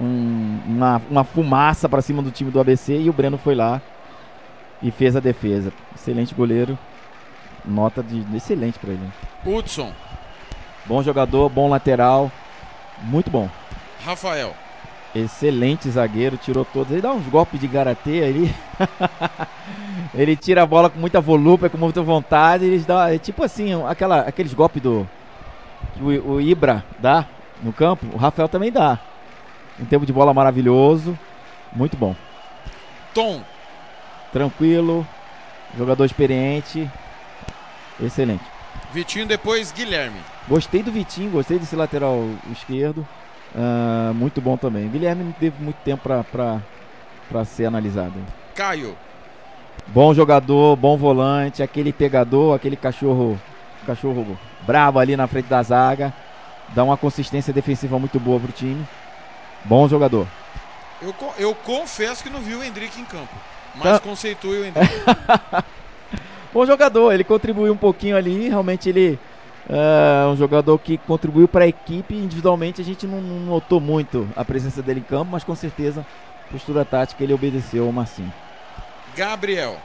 [0.00, 3.82] um, uma, uma fumaça para cima do time do ABC e o Breno foi lá
[4.82, 5.70] e fez a defesa.
[5.94, 6.78] Excelente goleiro,
[7.62, 9.12] nota de, excelente para ele.
[9.44, 9.92] Hudson.
[10.86, 12.32] Bom jogador, bom lateral,
[13.02, 13.46] muito bom.
[14.02, 14.54] Rafael.
[15.14, 16.92] Excelente zagueiro, tirou todos.
[16.92, 18.54] Ele dá uns golpes de garatê ali.
[20.14, 22.64] ele tira a bola com muita volúpia, com muita vontade.
[22.64, 25.06] Eles dá, é tipo assim, aquela, aqueles golpes do
[25.92, 27.26] que o, o Ibra dá
[27.62, 28.98] no campo, o Rafael também dá.
[29.78, 31.18] Um tempo de bola maravilhoso,
[31.72, 32.14] muito bom.
[33.12, 33.42] Tom.
[34.32, 35.06] Tranquilo,
[35.76, 36.90] jogador experiente,
[38.00, 38.42] excelente.
[38.92, 40.18] Vitinho depois Guilherme.
[40.48, 42.20] Gostei do Vitinho, gostei desse lateral
[42.52, 43.06] esquerdo.
[43.54, 44.88] Uh, muito bom também.
[44.88, 48.14] Guilherme não teve muito tempo para ser analisado.
[48.54, 48.96] Caio.
[49.86, 53.38] Bom jogador, bom volante, aquele pegador, aquele cachorro,
[53.86, 54.36] cachorro
[54.66, 56.12] bravo ali na frente da zaga
[56.68, 58.84] dá uma consistência defensiva muito boa pro time.
[59.64, 60.26] Bom jogador.
[61.02, 63.34] Eu, eu confesso que não vi o Hendrick em campo,
[63.74, 64.00] mas tá.
[64.00, 64.92] conceitue o Hendrick.
[66.52, 69.18] Bom jogador, ele contribuiu um pouquinho ali, realmente ele
[69.68, 72.14] é um jogador que contribuiu para a equipe.
[72.14, 76.06] Individualmente a gente não, não, notou muito a presença dele em campo, mas com certeza
[76.50, 78.32] postura tática ele obedeceu ao Marcinho.
[79.16, 79.76] Gabriel.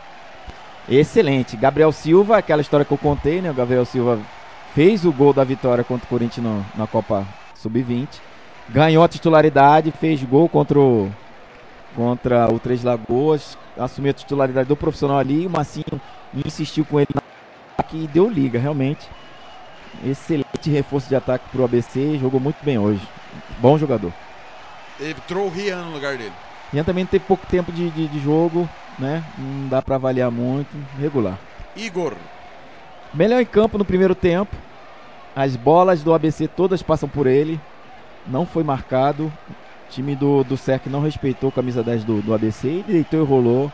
[0.88, 1.56] Excelente.
[1.56, 3.52] Gabriel Silva, aquela história que eu contei, né?
[3.52, 4.20] O Gabriel Silva
[4.74, 8.08] fez o gol da vitória contra o Corinthians no, na Copa Sub-20,
[8.70, 11.12] ganhou a titularidade, fez gol contra o,
[11.96, 16.00] contra o Três Lagoas, assumiu a titularidade do profissional ali, o Massinho
[16.46, 17.22] insistiu com ele na
[17.94, 19.10] e deu liga, realmente.
[20.06, 23.02] Excelente reforço de ataque para o ABC, jogou muito bem hoje.
[23.60, 24.14] Bom jogador.
[25.00, 26.34] Entrou o Rian no lugar dele.
[26.72, 29.24] Rian também teve pouco tempo de, de, de jogo, né?
[29.38, 31.38] Não dá para avaliar muito, regular.
[31.76, 32.14] Igor.
[33.14, 34.56] Melhor em campo no primeiro tempo.
[35.36, 37.60] As bolas do ABC todas passam por ele.
[38.28, 39.26] Não foi marcado.
[39.26, 42.68] O time do, do SEC não respeitou a camisa 10 do, do ABC.
[42.68, 43.72] Ele deitou e rolou.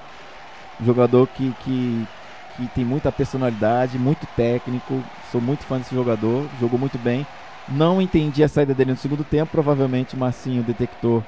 [0.83, 2.07] Jogador que, que,
[2.55, 5.03] que tem muita personalidade, muito técnico.
[5.31, 6.45] Sou muito fã desse jogador.
[6.59, 7.27] Jogou muito bem.
[7.67, 9.51] Não entendi a saída dele no segundo tempo.
[9.51, 11.23] Provavelmente o Marcinho detectou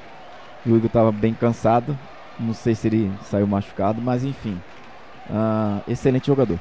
[0.63, 1.97] que o Igor estava bem cansado.
[2.39, 4.61] Não sei se ele saiu machucado, mas enfim.
[5.29, 6.59] Uh, excelente jogador.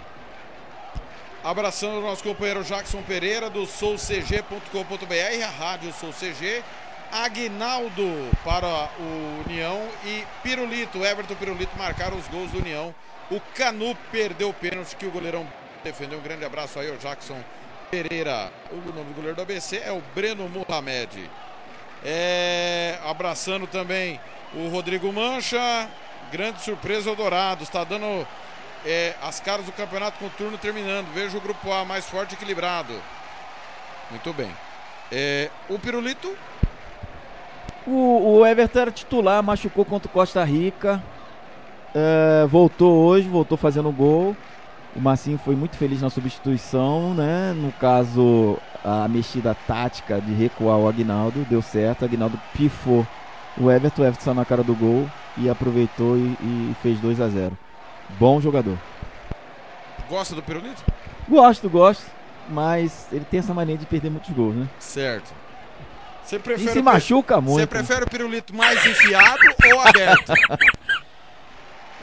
[1.47, 6.61] Abraçando o nosso companheiro Jackson Pereira do soulcg.com.br, a rádio Soul CG,
[7.13, 8.11] Aguinaldo
[8.45, 12.93] para o União e Pirulito, Everton Pirulito marcaram os gols do União.
[13.31, 15.47] O Canu perdeu o pênalti que o goleirão
[15.85, 16.19] defendeu.
[16.19, 17.41] Um grande abraço aí ao Jackson
[17.93, 18.51] Pereira.
[18.73, 21.31] O nome do goleiro do ABC é o Breno Mohamed.
[22.05, 24.21] É, abraçando também
[24.53, 25.89] o Rodrigo Mancha.
[26.33, 27.63] Grande surpresa o Dourado.
[27.63, 28.27] Está dando
[28.87, 31.13] é, as caras do campeonato com o turno terminando.
[31.13, 32.95] Veja o grupo A mais forte e equilibrado.
[34.11, 34.51] Muito bem.
[35.11, 36.33] É, o Pirulito.
[37.87, 41.03] O, o, Everton era titular, machucou contra o Costa Rica.
[41.95, 44.37] É, voltou hoje, voltou fazendo gol.
[44.95, 47.53] O Marcinho foi muito feliz na substituição, né?
[47.55, 52.03] No caso, a mexida tática de recuar o Agnaldo deu certo.
[52.03, 53.07] O Agnaldo pifou
[53.59, 57.21] o Everton, o Everton saiu na cara do gol e aproveitou e, e fez 2
[57.21, 57.66] a 0
[58.19, 58.79] Bom jogador.
[60.09, 60.83] Gosta do Pirulito?
[61.29, 62.05] Gosto, gosto.
[62.49, 64.69] Mas ele tem essa mania de perder muitos gols, né?
[64.79, 65.33] Certo.
[66.25, 67.61] Você prefere e se machuca muito.
[67.61, 69.39] Você prefere o pirulito mais enfiado
[69.73, 70.33] ou aberto?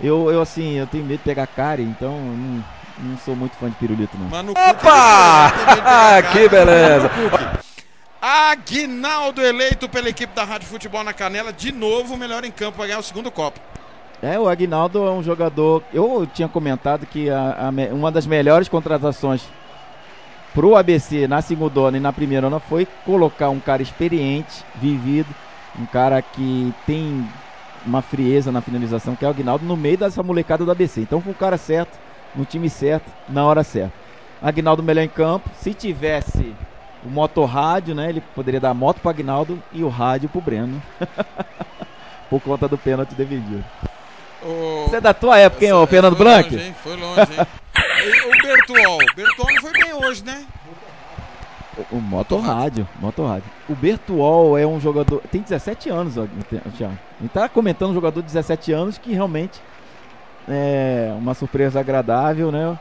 [0.01, 2.65] Eu, eu, assim, eu tenho medo de pegar cárie, então não,
[2.97, 4.27] não sou muito fã de pirulito, não.
[4.27, 5.51] Mano, Opa!
[6.33, 7.11] que beleza!
[8.19, 12.77] Aguinaldo eleito pela equipe da Rádio Futebol na Canela, de novo o melhor em campo
[12.77, 13.59] para ganhar o segundo copo.
[14.23, 15.83] É, o Aguinaldo é um jogador.
[15.93, 19.43] Eu tinha comentado que a, a, uma das melhores contratações
[20.53, 25.27] pro ABC na segunda e na primeira onda foi colocar um cara experiente, vivido,
[25.77, 27.27] um cara que tem
[27.85, 31.01] uma frieza na finalização, que é o Aguinaldo, no meio dessa molecada do ABC.
[31.01, 31.99] Então foi o cara certo,
[32.33, 33.91] no time certo, na hora certa.
[34.41, 35.49] Aguinaldo melhor em campo.
[35.57, 36.55] Se tivesse
[37.05, 38.07] o motorrádio, né?
[38.07, 40.81] Ele poderia dar a moto para Aguinaldo e o rádio pro Breno.
[42.29, 43.65] Por conta do pênalti dividido.
[44.45, 44.85] O...
[44.87, 46.49] Você é da tua época, hein, ô Fernando Blanc?
[46.49, 46.75] Longe, hein?
[46.83, 47.47] Foi longe, hein?
[48.27, 48.97] o Bertuol.
[49.15, 50.45] Bertuol não foi bem hoje, né?
[51.77, 53.49] O, o Motorrádio, Motorrádio.
[53.69, 55.21] O Bertuol é um jogador.
[55.31, 56.25] Tem 17 anos, ó,
[56.77, 56.97] Thiago.
[57.19, 59.61] Ele tá comentando um jogador de 17 anos que realmente
[60.47, 62.77] é uma surpresa agradável, né?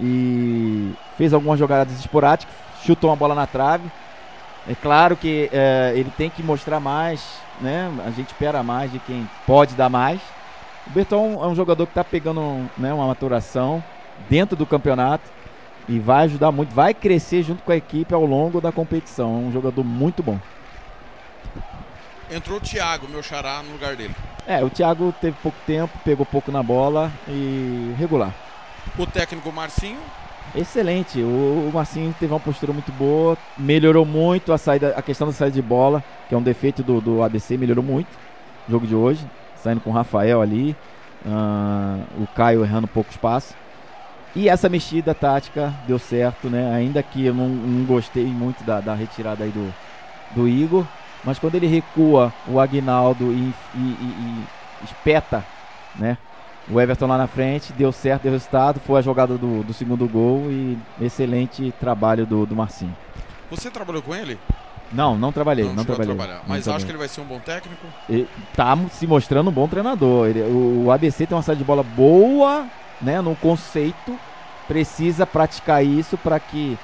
[0.00, 3.90] E fez algumas jogadas esporádicas, chutou uma bola na trave.
[4.68, 7.24] É claro que é, ele tem que mostrar mais,
[7.60, 7.90] né?
[8.04, 10.20] A gente espera mais de quem pode dar mais.
[10.86, 12.40] O Berton é um jogador que está pegando
[12.78, 13.82] né, uma maturação
[14.30, 15.28] dentro do campeonato
[15.88, 19.26] e vai ajudar muito, vai crescer junto com a equipe ao longo da competição.
[19.26, 20.38] É um jogador muito bom.
[22.30, 24.14] Entrou o Thiago, meu xará, no lugar dele.
[24.46, 28.32] É, o Thiago teve pouco tempo, pegou pouco na bola e regular.
[28.98, 29.98] O técnico Marcinho?
[30.54, 31.20] Excelente.
[31.20, 35.32] O, o Marcinho teve uma postura muito boa, melhorou muito a saída, a questão da
[35.32, 38.08] saída de bola, que é um defeito do, do ABC, melhorou muito.
[38.68, 39.24] O jogo de hoje,
[39.62, 40.76] saindo com o Rafael ali,
[41.24, 43.54] uh, o Caio errando pouco espaço.
[44.34, 46.74] E essa mexida tática deu certo, né?
[46.74, 49.72] Ainda que eu não, não gostei muito da, da, retirada aí do,
[50.34, 50.84] do Igor.
[51.24, 54.44] Mas quando ele recua o Agnaldo e, e, e,
[54.82, 55.42] e espeta,
[55.94, 56.18] né?
[56.68, 58.80] O Everton lá na frente, deu certo, deu resultado.
[58.80, 62.94] Foi a jogada do, do segundo gol e excelente trabalho do, do Marcinho.
[63.50, 64.38] Você trabalhou com ele?
[64.92, 66.16] Não, não trabalhei, não, não trabalhei.
[66.46, 67.86] Mas acho que ele vai ser um bom técnico?
[68.08, 70.28] Ele tá se mostrando um bom treinador.
[70.28, 72.66] Ele, o, o, ABC tem uma saída de bola boa,
[73.00, 74.18] né, no conceito,
[74.68, 76.78] precisa praticar isso para que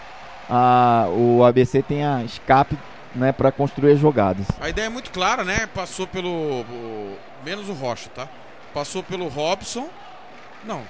[0.51, 2.77] a, o ABC tenha escape
[3.15, 4.47] né, para construir as jogadas.
[4.61, 5.69] A ideia é muito clara, né?
[5.75, 6.29] Passou pelo.
[6.63, 8.29] O, menos o Rocha, tá?
[8.75, 9.89] Passou pelo Robson.
[10.65, 10.83] Não.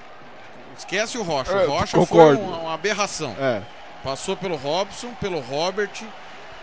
[0.77, 1.53] Esquece o Rocha.
[1.53, 2.38] É, o Rocha concordo.
[2.38, 3.35] foi uma, uma aberração.
[3.38, 3.62] É.
[4.03, 5.90] Passou pelo Robson, pelo Robert.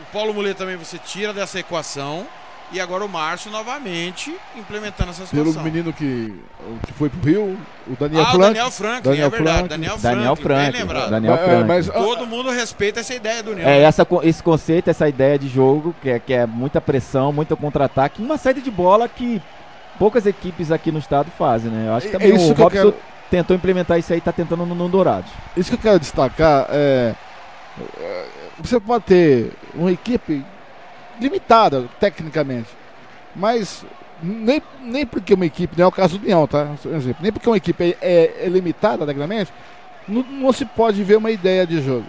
[0.01, 2.27] O Paulo Mulher também você tira dessa equação.
[2.71, 5.53] E agora o Márcio novamente implementando essa situação.
[5.53, 6.39] Pelo menino que,
[6.85, 7.57] que foi pro Rio,
[7.87, 8.41] o Daniel ah, Frank.
[8.41, 9.57] Daniel Frank, Daniel é verdade.
[9.57, 9.69] Frank.
[9.69, 11.09] Daniel Frank, Daniel Frank, bem lembrado.
[11.09, 11.51] Daniel Frank.
[11.51, 13.67] É, mas, Todo mundo respeita essa ideia do União.
[13.67, 17.57] É, essa, esse conceito, essa ideia de jogo, que é, que é muita pressão, muito
[17.57, 19.41] contra-ataque, uma saída de bola que
[19.97, 21.87] poucas equipes aqui no estado fazem, né?
[21.87, 22.95] Eu acho que é também é o Robson quero...
[23.31, 25.31] tentou implementar isso aí, tá tentando no, no Dourados.
[25.57, 27.15] Isso que eu quero destacar é, é
[28.59, 30.45] você pode ter uma equipe
[31.19, 32.69] limitada tecnicamente.
[33.35, 33.85] Mas
[34.21, 36.67] nem, nem porque uma equipe, não é o caso do União, tá?
[36.85, 39.51] Exemplo, nem porque uma equipe é, é, é limitada tecnicamente,
[40.07, 42.05] não, não, se pode ver uma ideia de jogo.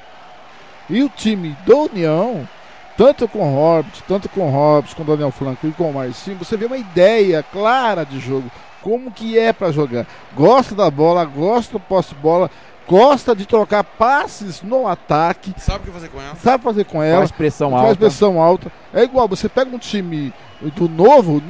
[0.89, 2.49] E o time do União,
[2.97, 6.39] tanto com o Hobbit, tanto com o com o Daniel Franco e com o Marcinho,
[6.39, 8.51] você vê uma ideia clara de jogo.
[8.83, 10.07] Como que é para jogar.
[10.35, 12.51] Gosta da bola, gosta do posse-bola,
[12.91, 15.55] gosta de trocar passes no ataque.
[15.59, 16.35] Sabe o que fazer com ela?
[16.35, 17.19] Sabe fazer com ela.
[17.19, 17.87] Faz pressão alta.
[17.87, 18.73] Faz pressão alta.
[18.93, 21.41] É igual, você pega um time do novo,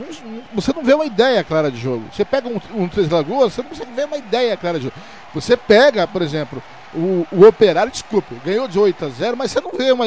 [0.55, 2.05] você não vê uma ideia clara de jogo.
[2.13, 4.97] Você pega um, um Três Lagoas, você não consegue ver uma ideia clara de jogo.
[5.35, 6.63] Você pega, por exemplo,
[6.95, 10.05] o, o Operário, desculpe, ganhou de 8 a 0, mas você não vê uma,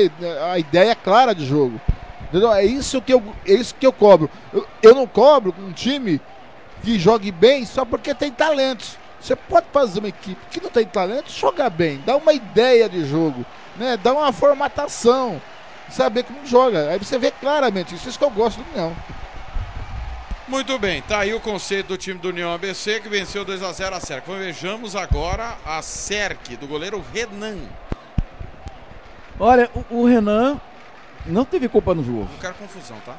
[0.52, 1.82] a ideia clara de jogo.
[2.30, 2.54] Entendeu?
[2.54, 4.30] É isso que eu, é isso que eu cobro.
[4.54, 6.22] Eu, eu não cobro um time
[6.84, 9.02] que jogue bem só porque tem talentos.
[9.24, 13.06] Você pode fazer uma equipe que não tem talento jogar bem, dar uma ideia de
[13.06, 13.46] jogo,
[13.78, 13.96] né?
[13.96, 15.42] Dar uma formatação,
[15.90, 16.90] saber como joga.
[16.90, 18.94] Aí você vê claramente isso, isso que eu gosto do União.
[20.46, 23.72] Muito bem, tá aí o conceito do time do União ABC que venceu 2 a
[23.72, 24.28] 0 a Cerc.
[24.28, 27.60] Vejamos agora a Cerc do goleiro Renan.
[29.40, 30.60] Olha, o, o Renan
[31.26, 32.28] não teve culpa no jogo.
[32.30, 33.16] Não quero confusão, tá?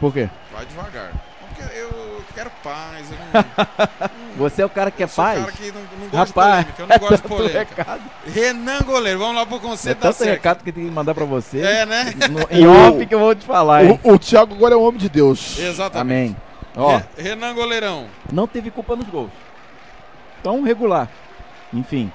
[0.00, 0.30] Por quê?
[0.50, 1.12] Vai devagar.
[1.40, 3.06] Porque eu quero paz.
[3.10, 3.18] Eu
[4.18, 5.38] não, Você é o cara que é sou paz?
[5.38, 6.82] o cara que não, não gosta Rapaz, de polêmica.
[6.82, 7.58] Eu não gosto de polêmica.
[7.76, 8.02] recado.
[8.26, 11.24] Renan Goleiro, vamos lá pro É conceito da tanto recado que tem que mandar pra
[11.24, 11.60] você.
[11.60, 12.14] É, né?
[12.30, 14.00] No- em off que eu vou te falar, hein?
[14.02, 15.58] O, o Thiago agora é um homem de Deus.
[15.58, 16.34] Exatamente.
[16.34, 16.36] Amém.
[16.74, 18.06] Ó, Re- Renan Goleirão.
[18.32, 19.30] não teve culpa nos gols.
[20.40, 21.08] Então, regular.
[21.72, 22.10] Enfim,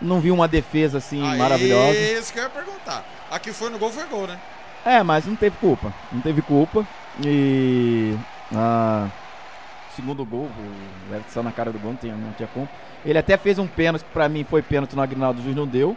[0.00, 1.96] não vi uma defesa assim Ah, maravilhosa.
[1.98, 3.04] Isso que eu ia perguntar.
[3.30, 4.38] A que foi no gol foi gol, né?
[4.84, 5.92] É, mas não teve culpa.
[6.10, 6.84] Não teve culpa.
[7.24, 8.14] E.
[8.54, 9.06] Ah,
[9.96, 12.70] segundo gol, o Everton saiu na cara do gol, não tinha, não tinha culpa.
[13.04, 15.66] Ele até fez um pênalti que pra mim foi pênalti no Aguinaldo, o juiz não
[15.66, 15.96] deu.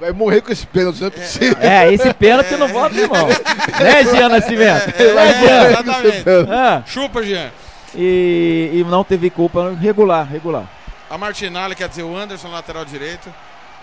[0.00, 1.56] Vai morrer com esse pênalti, não é possível.
[1.60, 3.26] É, esse pênalti não volta, irmão.
[3.28, 4.88] né, Jean Nascimento?
[4.98, 5.70] É, né, é, Jean?
[5.70, 6.24] exatamente.
[6.50, 7.50] Ah, Chupa, Jean.
[7.94, 9.74] e, e não teve culpa.
[9.78, 10.64] Regular, regular.
[11.10, 13.32] A Martinalli, quer dizer, o Anderson, lateral direito.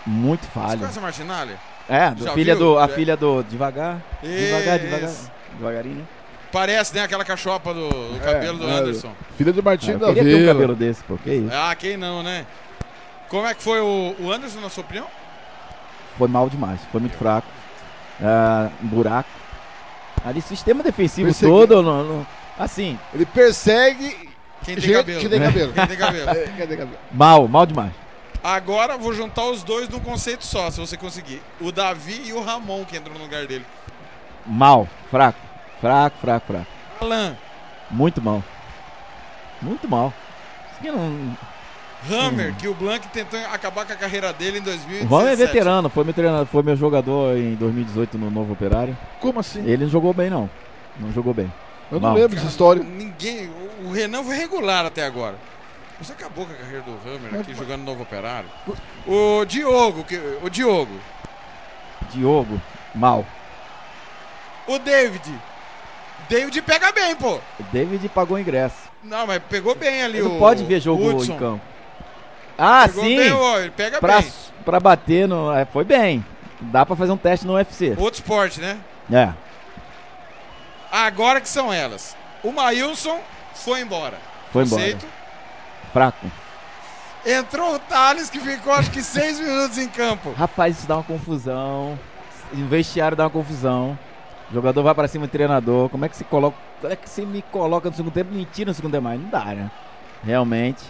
[0.05, 0.77] Muito Você falha.
[0.79, 1.55] conhece a Martinalli?
[1.87, 2.65] É, do filha viu?
[2.73, 2.87] do, a É.
[2.87, 3.43] filha do.
[3.43, 3.97] Devagar.
[4.23, 4.85] Devagar, Isso.
[4.85, 5.11] devagar.
[5.59, 6.03] Devagarinho, né?
[6.51, 7.03] Parece, né?
[7.03, 8.73] Aquela cachopa do, do cabelo do é.
[8.73, 9.11] Anderson.
[9.37, 10.53] Filha do Ah, Martim da ter um Vila.
[10.53, 11.17] cabelo desse, pô.
[11.17, 11.49] Que isso?
[11.53, 12.45] Ah, quem não, né?
[13.29, 15.05] Como é que foi o, o Anderson, na sua opinião?
[16.17, 17.47] Foi mal demais, foi muito fraco.
[18.21, 19.29] Ah, um buraco.
[20.25, 21.81] Ali, sistema defensivo Persegui- todo.
[21.83, 24.29] no- no- assim, Ele persegue
[24.65, 25.19] Quem tem cabelo?
[25.21, 25.73] que tem cabelo.
[25.73, 26.29] Quem tem cabelo?
[26.31, 26.97] É, quem tem cabelo.
[27.11, 27.91] mal, mal demais.
[28.43, 31.41] Agora vou juntar os dois num conceito só, se você conseguir.
[31.61, 33.65] O Davi e o Ramon que entram no lugar dele.
[34.45, 35.37] Mal, fraco.
[35.79, 36.67] Fraco, fraco, fraco.
[37.01, 37.35] Alan,
[37.89, 38.43] Muito mal.
[39.61, 40.13] Muito mal.
[40.83, 41.37] Não.
[42.09, 45.05] Hammer, que o Blanc tentou acabar com a carreira dele em 2017.
[45.05, 48.97] O Val é veterano, foi meu treinador, foi meu jogador em 2018 no Novo Operário.
[49.19, 49.59] Como assim?
[49.65, 50.49] Ele não jogou bem, não.
[50.97, 51.51] Não jogou bem.
[51.91, 52.15] Eu não Não.
[52.15, 52.83] lembro dessa história.
[52.83, 53.49] Ninguém.
[53.83, 55.35] O Renan foi regular até agora.
[56.01, 58.47] Você acabou com a carreira do Hammer aqui jogando no Novo Operário.
[59.05, 60.93] O Diogo, que, o Diogo.
[62.13, 62.61] Diogo,
[62.95, 63.25] mal.
[64.67, 65.33] O David.
[66.29, 67.35] David pega bem, pô.
[67.59, 68.75] O David pagou ingresso.
[69.03, 70.29] Não, mas pegou bem ali Ele o.
[70.33, 71.33] não pode ver jogo Hudson.
[71.33, 71.61] em campo.
[72.57, 73.17] Ah, Pegou sim!
[73.17, 74.31] bem, ó, ele pega Pra, bem.
[74.65, 75.51] pra bater no.
[75.53, 76.23] é, foi bem.
[76.61, 77.95] Dá pra fazer um teste no UFC.
[77.97, 78.77] Outro esporte, né?
[79.11, 79.29] É.
[80.91, 82.15] Agora que são elas.
[82.43, 83.19] O Maílson
[83.55, 84.17] foi embora.
[84.51, 84.81] Foi embora.
[84.81, 85.05] Conceito.
[85.93, 86.27] Fraco.
[87.25, 90.31] Entrou o Thales, que ficou acho que seis minutos em campo.
[90.33, 91.97] Rapaz, isso dá uma confusão.
[92.53, 93.97] O vestiário dá uma confusão.
[94.49, 95.89] O jogador vai pra cima do treinador.
[95.89, 96.57] Como é que se coloca.
[96.81, 99.03] Como é que você me coloca no segundo tempo e me tira no segundo tempo?
[99.03, 99.71] Mas Não dá, né?
[100.23, 100.83] Realmente.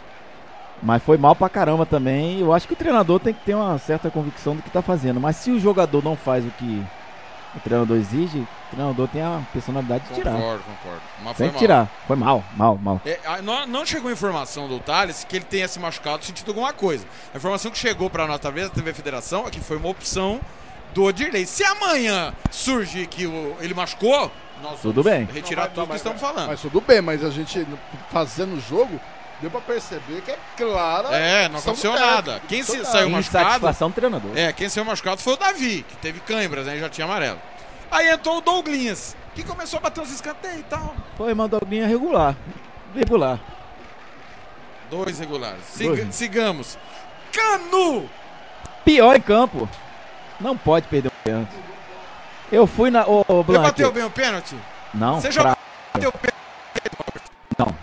[0.81, 2.39] Mas foi mal pra caramba também.
[2.39, 5.19] Eu acho que o treinador tem que ter uma certa convicção do que tá fazendo.
[5.19, 6.85] Mas se o jogador não faz o que
[7.55, 10.31] o treinador exige, o treinador tem a personalidade de tirar.
[10.31, 11.01] Concordo, concordo.
[11.23, 11.59] Mas foi Tem que mal.
[11.59, 11.89] tirar.
[12.07, 13.01] Foi mal, mal, mal.
[13.05, 17.05] É, não, não chegou informação do Thales que ele tenha se machucado sentido alguma coisa.
[17.33, 20.39] A informação que chegou para nós através da TV Federação é que foi uma opção
[20.93, 21.45] do Odirley.
[21.45, 25.27] Se amanhã surgir que o- ele machucou, nós Tudo vamos bem.
[25.33, 26.47] retirar Não, tudo mas- que estamos falando.
[26.47, 27.65] Mas tudo bem, mas a gente
[28.11, 28.99] fazendo o jogo,
[29.41, 31.09] deu pra perceber que é clara.
[31.15, 32.41] É, não aconteceu nada.
[32.47, 34.31] Quem se saiu machucado, treinador.
[34.37, 37.39] é, quem saiu machucado foi o Davi, que teve câimbras, né, já tinha amarelo.
[37.91, 40.93] Aí entrou o Douglinhas, que começou a bater uns escanteios e tal.
[41.17, 42.35] Foi uma dobrinha regular.
[42.95, 43.39] Regular.
[44.91, 45.61] Dois regulares.
[45.77, 46.15] Dois.
[46.15, 46.77] Sigamos.
[47.31, 48.09] Canu!
[48.83, 49.69] Pior em campo.
[50.39, 51.51] Não pode perder o pênalti.
[52.51, 53.05] Eu fui na.
[53.05, 53.63] Ô, Blanc.
[53.67, 54.55] bateu bem o pênalti?
[54.93, 56.39] Não, Você já bateu o pênalti?
[57.57, 57.75] Não.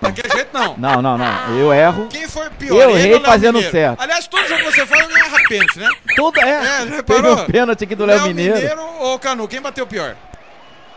[0.00, 0.76] Daquele jeito não.
[0.76, 1.56] não, não, não.
[1.58, 2.06] Eu erro.
[2.08, 2.80] Quem foi pior?
[2.82, 3.70] Eu errei fazendo Mineiro?
[3.72, 4.00] certo.
[4.00, 5.88] Aliás, todo jogo que você faz, eu erra pênalti, né?
[6.16, 6.48] Tudo é.
[6.48, 7.32] É, já Teve reparou?
[7.38, 8.80] um pênalti aqui do Léo Mineiro.
[9.00, 9.48] ou Canu?
[9.48, 10.16] Quem bateu pior?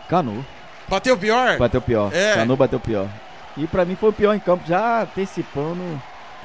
[0.08, 0.44] Canu.
[0.88, 1.58] Bateu pior?
[1.58, 2.10] Bateu pior.
[2.14, 2.34] É.
[2.34, 3.08] Canu bateu pior.
[3.56, 5.82] E pra mim foi o pior em campo, já antecipando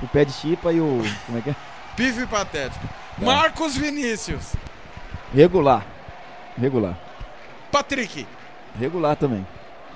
[0.02, 1.02] o pé de chipa e o.
[1.26, 1.56] Como é que é?
[1.96, 2.84] Pífio e patético.
[3.20, 3.26] Tá.
[3.26, 4.54] Marcos Vinícius.
[5.34, 5.86] Regular.
[6.58, 6.98] Regular.
[7.72, 8.28] Patrick.
[8.80, 9.46] Regular também.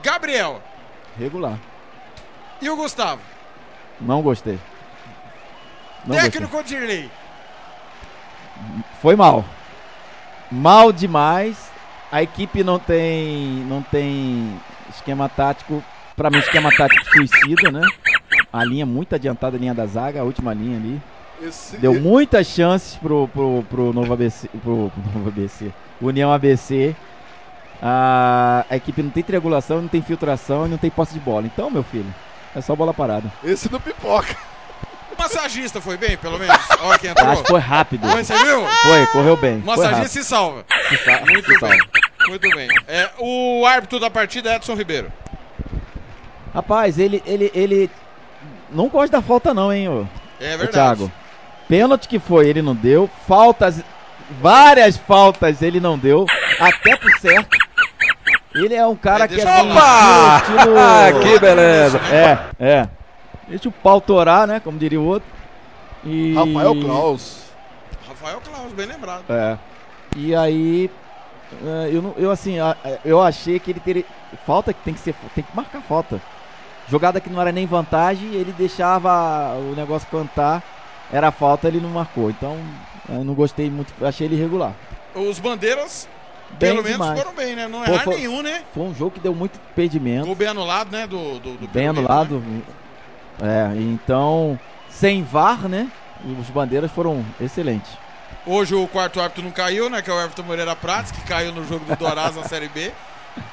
[0.04, 0.62] Gabriel.
[1.18, 1.58] Regular.
[2.62, 3.22] E o Gustavo.
[4.00, 4.60] Não gostei.
[6.06, 6.32] Não gostei.
[6.32, 7.10] Técnico Dirley.
[9.02, 9.44] Foi mal.
[10.52, 11.72] Mal demais.
[12.12, 15.84] A equipe não tem não tem esquema tático,
[16.16, 17.82] Pra mim esquema tático suicida, né?
[18.52, 21.02] A linha muito adiantada, a linha da zaga, a última linha ali.
[21.42, 25.72] Esse- Deu muitas chances pro, pro, pro Novo ABC, pro, pro Novo ABC,
[26.02, 26.96] União ABC.
[27.82, 31.46] a, a equipe não tem triangulação, não tem filtração e não tem posse de bola.
[31.46, 32.14] Então, meu filho,
[32.56, 33.32] é só bola parada.
[33.44, 34.36] Esse do pipoca.
[35.18, 36.58] O massagista foi bem, pelo menos?
[36.82, 37.28] Olha quem entrou.
[37.30, 38.08] Acho que foi rápido.
[38.10, 38.66] Foi, você viu?
[38.68, 39.60] Foi, correu bem.
[39.60, 40.66] O massagista se salva.
[40.90, 41.76] Se Muito se salva.
[41.76, 41.88] bem.
[42.28, 42.68] Muito bem.
[42.88, 45.12] É, o árbitro da partida é Edson Ribeiro.
[46.54, 47.90] Rapaz, ele, ele, ele
[48.72, 50.06] não gosta da falta não, hein, ô,
[50.40, 50.72] É ô verdade.
[50.72, 51.12] Thiago.
[51.68, 53.10] Pênalti que foi, ele não deu.
[53.28, 53.82] Faltas,
[54.42, 56.26] várias faltas ele não deu.
[56.60, 57.58] Até pro certo.
[58.54, 60.38] Ele é um cara É, que é assim, falar.
[60.42, 62.00] estilo, estilo- que beleza.
[62.12, 62.90] É, é.
[63.48, 64.60] Deixa o pau torar, né?
[64.60, 65.28] Como diria o outro.
[66.04, 66.34] E...
[66.34, 67.38] Rafael Klaus.
[68.08, 69.24] Rafael Claus, bem lembrado.
[69.30, 69.58] É.
[70.16, 70.90] E aí,
[71.66, 74.06] é, eu, não- eu assim, a- eu achei que ele teria.
[74.46, 75.14] Falta que tem que ser.
[75.34, 76.22] Tem que marcar falta.
[76.90, 80.64] Jogada que não era nem vantagem, ele deixava o negócio cantar.
[81.16, 82.30] Era falta, ele não marcou.
[82.30, 82.58] Então,
[83.08, 83.94] eu não gostei muito.
[84.06, 84.74] Achei ele irregular.
[85.16, 86.10] Os bandeiras,
[86.60, 87.20] Bem pelo menos, demais.
[87.22, 87.68] foram bem, né?
[87.68, 88.64] Não Pô, erraram foi- nenhum, né?
[88.74, 90.26] Foi um jogo que deu muito impedimento.
[90.26, 91.08] Gol bem anulado, né?
[91.08, 92.36] Do, do, do bem anulado.
[92.46, 92.62] Lima,
[93.42, 94.60] É, então,
[94.90, 95.90] sem VAR, né?
[96.40, 97.90] Os bandeiras foram excelentes.
[97.92, 97.98] né?
[98.48, 100.02] Hoje o quarto árbitro não caiu, né?
[100.02, 102.92] Que é o Everton Moreira Prates, que caiu no jogo do Dourados na Série B.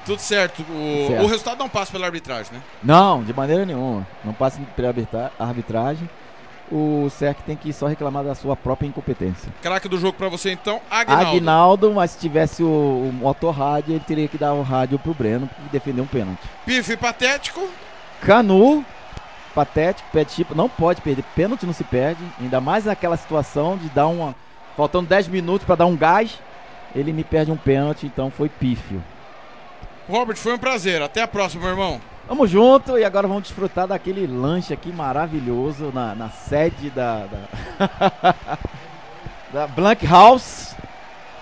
[0.07, 0.63] Tudo certo.
[0.63, 1.25] O, Certo.
[1.25, 2.61] o resultado não passa pela arbitragem, né?
[2.83, 4.07] Não, de maneira nenhuma.
[4.25, 6.09] Não passa pela arbitra- arbitragem.
[6.75, 9.53] O SEC tem que só reclamar da sua própria incompetência.
[9.61, 11.37] Craque do jogo pra você, então, Agnaldo.
[11.37, 15.51] Agnaldo, mas se tivesse o, o motorrádio, ele teria que dar o rádio pro Breno
[15.67, 16.41] e defender um pênalti.
[16.65, 17.69] Pife patético.
[18.23, 18.83] Canu,
[19.55, 21.23] patético, pé tipo, não pode perder.
[21.37, 24.35] Pênalti não se perde, ainda mais naquela situação de dar uma.
[24.75, 26.39] Faltando 10 minutos pra dar um gás,
[26.95, 29.03] ele me perde um pênalti, então foi pífio.
[30.09, 31.01] Robert, foi um prazer.
[31.03, 32.01] Até a próxima, meu irmão.
[32.29, 38.35] Vamos junto e agora vamos desfrutar daquele lanche aqui maravilhoso na, na sede da, da,
[39.53, 40.75] da Blank House.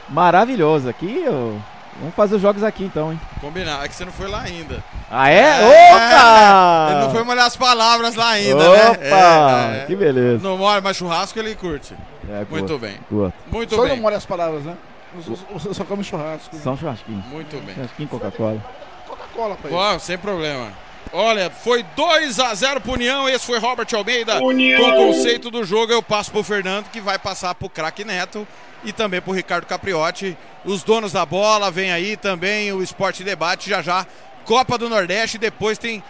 [0.09, 1.25] Maravilhoso aqui.
[1.29, 1.59] ó.
[2.01, 3.21] Vamos fazer os jogos aqui então, hein?
[3.41, 3.85] Combinar.
[3.85, 4.83] É que você não foi lá ainda.
[5.11, 5.41] Ah, é?
[5.43, 6.89] É, Opa!
[6.93, 8.99] Ele não foi molhar as palavras lá ainda, Opa!
[8.99, 9.79] né?
[9.81, 9.87] É, é.
[9.87, 10.43] Que beleza.
[10.43, 11.95] Não molha, mas churrasco ele curte.
[12.29, 12.97] É, Muito curto, bem.
[13.09, 13.35] curto.
[13.53, 13.91] Muito Só bem.
[13.91, 14.75] não molha as palavras, né?
[15.15, 16.57] Você só come churrasco.
[16.57, 17.25] São churrasquinhos.
[17.27, 17.75] Muito bem.
[17.75, 18.65] Churrasquinho Coca-Cola.
[19.07, 19.57] Coca-Cola.
[19.71, 20.73] Ó, sem problema.
[21.13, 23.29] Olha, foi 2 a 0 pro União.
[23.29, 24.39] Esse foi Robert Almeida.
[24.39, 28.47] Com o conceito do jogo, eu passo pro Fernando, que vai passar pro craque Neto
[28.85, 30.37] e também pro Ricardo Capriotti.
[30.65, 34.07] Os donos da bola, vem aí também o Esporte Debate já já.
[34.45, 36.03] Copa do Nordeste, depois tem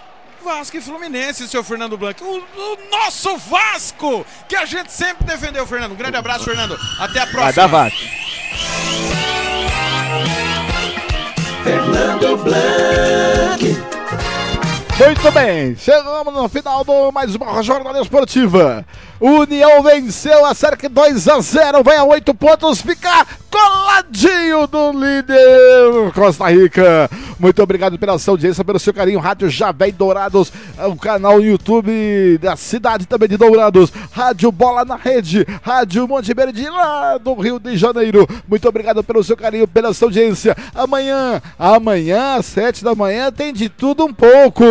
[0.45, 2.25] Vasco e Fluminense, seu Fernando Blanco.
[2.25, 5.93] O, o nosso Vasco, que a gente sempre defendeu, Fernando.
[5.93, 6.79] Um grande abraço, Fernando.
[6.99, 7.53] Até a Vai próxima.
[7.53, 7.97] dar vaca.
[14.99, 18.85] Muito bem, chegamos no final do mais uma jornada esportiva.
[19.21, 26.13] União venceu a Cerc 2 a 0, vai a 8 pontos, fica coladinho do líder
[26.15, 27.11] Costa Rica.
[27.39, 29.19] Muito obrigado pela sua audiência, pelo seu carinho.
[29.19, 33.93] Rádio Javé Dourados, é o canal YouTube da cidade também de Dourados.
[34.13, 38.27] Rádio Bola na Rede, Rádio Monte Verde lá do Rio de Janeiro.
[38.49, 40.57] Muito obrigado pelo seu carinho, pela sua audiência.
[40.75, 44.65] Amanhã, amanhã às 7 da manhã tem de tudo um pouco.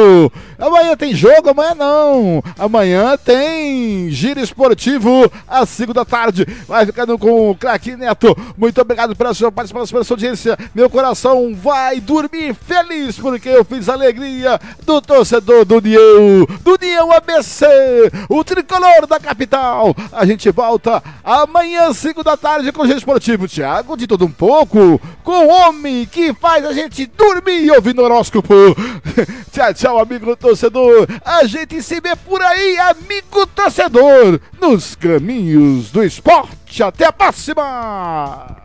[0.58, 2.44] Amanhã tem jogo, amanhã não.
[2.58, 6.46] Amanhã tem giro esportivo às 5 da tarde.
[6.68, 8.36] Vai ficando com o craque Neto.
[8.58, 10.58] Muito obrigado pela sua participação, pela sua audiência.
[10.74, 16.74] Meu coração vai dormir feliz porque eu fiz a alegria do torcedor do União, do
[16.74, 17.66] União ABC,
[18.30, 19.96] o tricolor da capital.
[20.12, 23.48] A gente volta amanhã, 5 da tarde, com o esportivo.
[23.48, 28.54] Thiago, de tudo um pouco, com o homem que faz a gente dormir ouvindo horóscopo.
[29.52, 31.08] tchau, tchau, amigo torcedor.
[31.26, 34.29] A gente se vê por aí, amigo torcedor,
[34.60, 36.84] nos caminhos do esporte.
[36.84, 38.58] Até a próxima!